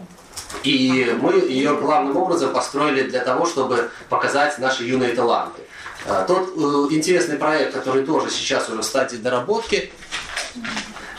И 0.65 1.17
мы 1.21 1.35
ее 1.35 1.77
главным 1.77 2.17
образом 2.17 2.53
построили 2.53 3.03
для 3.09 3.21
того, 3.21 3.47
чтобы 3.47 3.91
показать 4.09 4.59
наши 4.59 4.85
юные 4.85 5.15
таланты. 5.15 5.63
Э, 6.05 6.25
тот 6.27 6.49
интересный 6.91 7.37
проект, 7.37 7.75
который 7.75 8.05
тоже 8.05 8.29
сейчас 8.31 8.69
уже 8.69 8.83
в 8.83 8.85
стадии 8.85 9.19
доработки, 9.19 9.93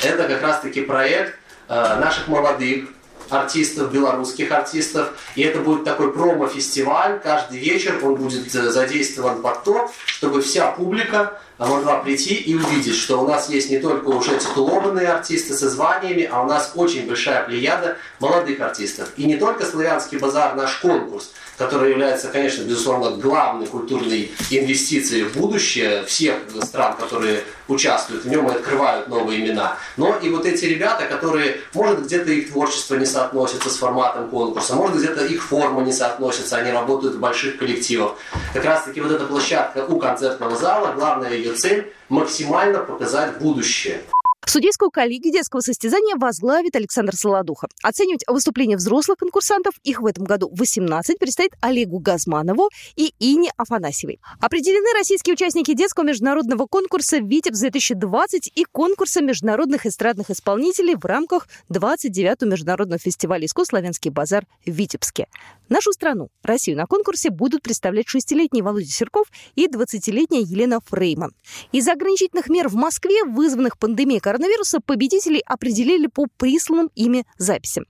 это 0.03 0.27
как 0.27 0.41
раз-таки 0.41 0.81
проект 0.81 1.35
наших 1.69 2.27
молодых 2.27 2.89
артистов, 3.29 3.91
белорусских 3.91 4.51
артистов. 4.51 5.09
И 5.35 5.41
это 5.41 5.59
будет 5.59 5.83
такой 5.83 6.13
промо-фестиваль. 6.13 7.19
Каждый 7.19 7.59
вечер 7.59 7.99
он 8.03 8.15
будет 8.15 8.53
э, 8.53 8.69
задействован 8.71 9.41
под 9.41 9.63
то, 9.63 9.91
чтобы 10.05 10.41
вся 10.41 10.71
публика 10.71 11.39
могла 11.67 11.98
прийти 12.00 12.36
и 12.36 12.56
увидеть, 12.56 12.95
что 12.95 13.22
у 13.22 13.28
нас 13.28 13.50
есть 13.50 13.69
не 13.69 13.80
только 13.80 14.08
уже 14.08 14.38
титулованные 14.38 15.08
артисты 15.08 15.54
со 15.54 15.69
званиями, 15.69 16.30
а 16.32 16.41
у 16.41 16.45
нас 16.45 16.72
очень 16.76 17.08
большая 17.08 17.43
плеяда 17.43 17.98
молодых 18.19 18.60
артистов. 18.62 19.10
И 19.17 19.26
не 19.26 19.38
только 19.38 19.65
«Славянский 19.65 20.17
базар» 20.17 20.56
наш 20.56 20.78
конкурс, 20.78 21.32
который 21.58 21.91
является, 21.91 22.30
конечно, 22.30 22.63
безусловно, 22.63 23.12
главной 23.17 23.67
культурной 23.67 24.32
инвестицией 24.50 25.24
в 25.24 25.36
будущее 25.36 26.04
всех 26.06 26.36
стран, 26.63 26.95
которые 26.98 27.43
участвуют 27.67 28.24
в 28.24 28.30
нем 28.30 28.48
и 28.48 28.52
открывают 28.52 29.10
новые 29.10 29.41
имена. 29.41 29.78
Но 29.98 30.15
и 30.17 30.30
вот 30.30 30.45
эти 30.45 30.65
ребята, 30.65 31.06
которые, 31.06 31.60
может, 31.74 32.06
где-то 32.06 32.32
их 32.32 32.52
творчество 32.52 32.95
не 32.95 33.06
соотносится 33.06 33.69
с 33.69 33.76
форматом 33.76 34.30
конкурса, 34.30 34.76
может, 34.76 34.98
где-то 34.98 35.26
их 35.26 35.43
форма 35.43 35.82
не 35.82 35.91
соотносится, 35.91 36.58
они 36.58 36.72
работают 36.72 37.15
в 37.15 37.19
больших 37.19 37.58
коллективах. 37.58 38.15
Как 38.54 38.63
раз-таки 38.63 39.02
вот 39.02 39.12
эта 39.12 39.26
площадка 39.26 39.86
у 39.86 40.00
концертного 40.00 40.56
зала, 40.56 40.93
главная 40.95 41.34
ее 41.34 41.48
цель– 41.55 41.93
максимально 42.09 42.79
показать 42.79 43.39
будущее. 43.39 44.01
Судейскую 44.49 44.89
коллегию 44.89 45.31
детского 45.31 45.59
состязания 45.59 46.15
возглавит 46.15 46.75
Александр 46.75 47.15
Солодухов. 47.15 47.69
Оценивать 47.83 48.23
выступления 48.27 48.77
взрослых 48.77 49.19
конкурсантов, 49.19 49.75
их 49.83 50.01
в 50.01 50.07
этом 50.07 50.23
году 50.23 50.49
18, 50.51 51.19
предстоит 51.19 51.51
Олегу 51.62 51.99
Газманову 51.99 52.71
и 52.95 53.13
Ине 53.19 53.51
Афанасьевой. 53.57 54.19
Определены 54.41 54.88
российские 54.97 55.35
участники 55.35 55.75
детского 55.75 56.05
международного 56.05 56.65
конкурса 56.65 57.19
«Витебс-2020» 57.19 58.49
и 58.55 58.63
конкурса 58.63 59.21
международных 59.21 59.85
эстрадных 59.85 60.31
исполнителей 60.31 60.95
в 60.95 61.05
рамках 61.05 61.47
29-го 61.71 62.47
международного 62.47 62.97
фестиваля 62.97 63.45
искусств 63.45 63.69
«Славянский 63.69 64.09
базар» 64.09 64.47
в 64.65 64.71
Витебске. 64.71 65.27
Нашу 65.69 65.91
страну, 65.93 66.29
Россию, 66.41 66.77
на 66.77 66.88
конкурсе 66.88 67.29
будут 67.29 67.62
представлять 67.62 68.07
шестилетний 68.07 68.63
Володя 68.63 68.89
Серков 68.89 69.27
и 69.53 69.67
20-летняя 69.67 70.41
Елена 70.41 70.79
Фрейман. 70.88 71.33
Из-за 71.71 71.91
ограничительных 71.91 72.49
мер 72.49 72.67
в 72.67 72.73
Москве, 72.73 73.23
вызванных 73.23 73.77
пандемией 73.77 74.19
коронавируса, 74.19 74.38
победителей 74.86 75.41
определили 75.45 76.08
по 76.08 76.28
присланным 76.38 76.89
ими 76.95 77.25
записям. 77.38 77.86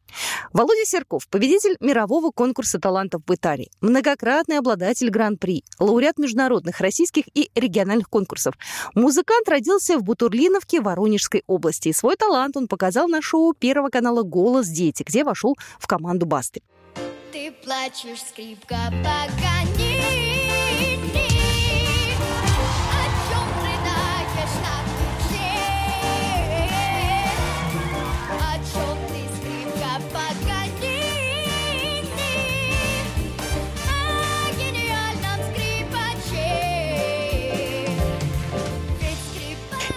Володя 0.53 0.85
Серков– 0.85 1.27
победитель 1.29 1.75
мирового 1.79 2.31
конкурса 2.31 2.79
талантов 2.79 3.21
в 3.25 3.33
Италии, 3.33 3.71
многократный 3.81 4.57
обладатель 4.57 5.09
гран-при, 5.09 5.63
лауреат 5.79 6.17
международных 6.17 6.79
российских 6.79 7.25
и 7.33 7.49
региональных 7.55 8.09
конкурсов. 8.09 8.55
Музыкант 8.95 9.47
родился 9.47 9.97
в 9.97 10.03
Бутурлиновке 10.03 10.81
Воронежской 10.81 11.43
области. 11.47 11.91
Свой 11.91 12.15
талант 12.15 12.57
он 12.57 12.67
показал 12.67 13.07
на 13.07 13.21
шоу 13.21 13.53
Первого 13.53 13.89
канала 13.89 14.23
«Голос 14.23 14.67
дети», 14.67 15.03
где 15.03 15.23
вошел 15.23 15.57
в 15.79 15.87
команду 15.87 16.25
«Басты». 16.25 16.61
Ты 17.31 17.51
плачешь, 17.63 18.21
скрипка, 18.27 18.77
погони. 19.03 19.58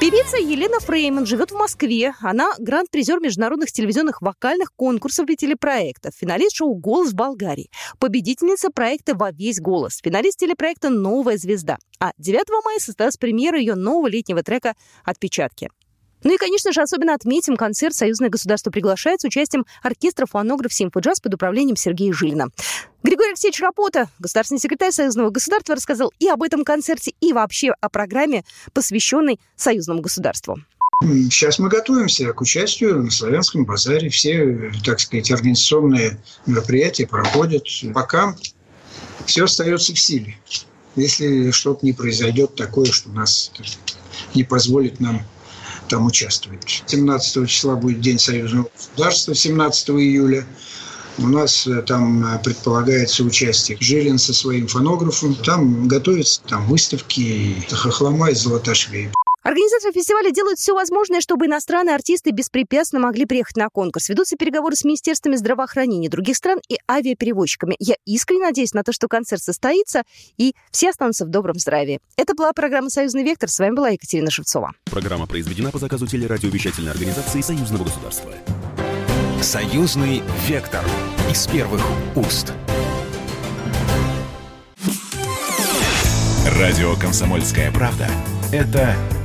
Певица 0.03 0.37
Елена 0.37 0.81
Фрейман 0.81 1.27
живет 1.27 1.53
в 1.53 1.55
Москве. 1.55 2.12
Она 2.23 2.53
гранд-призер 2.59 3.21
международных 3.21 3.71
телевизионных 3.71 4.21
вокальных 4.21 4.73
конкурсов 4.75 5.31
и 5.31 5.37
телепроектов, 5.37 6.12
финалист 6.17 6.57
шоу 6.57 6.75
«Голос 6.75 7.12
в 7.12 7.15
Болгарии», 7.15 7.71
победительница 8.01 8.71
проекта 8.71 9.15
«Во 9.15 9.31
весь 9.31 9.61
голос», 9.61 10.01
финалист 10.03 10.41
телепроекта 10.41 10.91
«Новая 10.91 11.37
звезда». 11.37 11.79
А 12.01 12.11
9 12.19 12.49
мая 12.65 12.81
состоялась 12.81 13.17
премьера 13.17 13.61
ее 13.61 13.77
нового 13.77 14.09
летнего 14.09 14.43
трека 14.43 14.75
«Отпечатки». 15.05 15.71
Ну 16.25 16.35
и, 16.35 16.37
конечно 16.37 16.73
же, 16.73 16.81
особенно 16.81 17.15
отметим 17.15 17.57
концерт 17.57 17.95
«Союзное 17.95 18.29
государство 18.29 18.71
приглашает» 18.71 19.21
с 19.21 19.25
участием 19.25 19.67
оркестра 19.83 20.27
«Фонограф 20.27 20.73
Симфоджаз» 20.73 21.21
под 21.21 21.35
управлением 21.35 21.77
Сергея 21.77 22.13
Жилина. 22.13 22.49
Григорий 23.03 23.31
Алексеевич 23.31 23.61
Рапота, 23.61 24.09
государственный 24.19 24.61
секретарь 24.61 24.93
Союзного 24.93 25.31
государства, 25.31 25.75
рассказал 25.75 26.13
и 26.21 26.29
об 26.29 26.43
этом 26.43 26.65
концерте, 26.65 27.13
и 27.21 27.33
вообще 27.33 27.71
о 27.81 27.89
программе, 27.89 28.45
посвященной 28.73 29.41
Союзному 29.57 30.01
государству. 30.01 30.59
Сейчас 31.03 31.59
мы 31.59 31.69
готовимся 31.69 32.33
к 32.33 32.41
участию 32.41 33.03
на 33.03 33.11
Славянском 33.11 33.65
базаре. 33.65 34.09
Все, 34.09 34.71
так 34.85 35.01
сказать, 35.01 35.33
организационные 35.33 36.19
мероприятия 36.47 37.09
проходят. 37.09 37.65
Пока 37.93 38.37
все 39.27 39.45
остается 39.45 39.95
в 39.95 39.99
силе. 39.99 40.37
Если 40.95 41.51
что-то 41.51 41.85
не 41.85 41.93
произойдет 41.93 42.55
такое, 42.55 42.87
что 42.87 43.11
нас 43.11 43.51
не 44.35 44.45
позволит 44.45 45.01
нам 45.01 45.23
там 45.92 46.07
участвовать. 46.07 46.83
17 46.87 47.48
числа 47.48 47.76
будет 47.76 48.00
День 48.00 48.18
союзного 48.18 48.66
государства, 48.74 49.35
17 49.35 49.90
июля. 49.90 50.46
У 51.18 51.26
нас 51.26 51.66
э, 51.66 51.83
там 51.83 52.24
э, 52.24 52.42
предполагается 52.42 53.22
участие 53.22 53.76
Жилин 53.78 54.18
со 54.18 54.33
своим 54.33 54.66
фонографом. 54.66 55.35
Там 55.35 55.87
готовятся 55.87 56.40
там 56.48 56.66
выставки 56.66 57.55
Хохлома 57.70 58.31
и 58.31 58.35
Золоташвили. 58.35 59.12
Организаторы 59.42 59.92
фестиваля 59.92 60.31
делают 60.31 60.61
все 60.61 60.72
возможное, 60.72 61.20
чтобы 61.20 61.46
иностранные 61.46 61.96
артисты 61.96 62.31
беспрепятственно 62.31 63.02
могли 63.02 63.26
приехать 63.26 63.57
на 63.57 63.68
конкурс. 63.68 64.09
Ведутся 64.09 64.37
переговоры 64.37 64.76
с 64.76 64.85
министерствами 64.85 65.35
здравоохранения 65.35 66.09
других 66.09 66.37
стран 66.37 66.61
и 66.68 66.78
авиаперевозчиками. 66.88 67.74
Я 67.81 67.96
искренне 68.07 68.44
надеюсь 68.44 68.72
на 68.72 68.85
то, 68.85 68.92
что 68.92 69.09
концерт 69.09 69.42
состоится 69.42 70.02
и 70.37 70.55
все 70.70 70.90
останутся 70.90 71.24
в 71.24 71.28
добром 71.28 71.59
здравии. 71.59 72.00
Это 72.16 72.35
была 72.35 72.52
программа 72.52 72.88
«Союзный 72.88 73.24
вектор». 73.24 73.50
С 73.50 73.59
вами 73.59 73.74
была 73.74 73.88
Екатерина 73.88 74.31
Шевцова. 74.31 74.72
Программа 74.85 75.26
произведена 75.26 75.72
по 75.72 75.78
заказу 75.78 76.07
телерадиовещательной 76.07 76.92
организации 76.92 77.40
Союзного 77.40 77.85
государства. 77.85 78.33
«Союзный 79.40 80.22
вектор» 80.46 80.85
из 81.28 81.48
первых 81.48 81.83
уст. 82.14 82.52
Радио 86.59 86.94
«Комсомольская 86.94 87.72
правда»— 87.72 88.09
это 88.52 88.94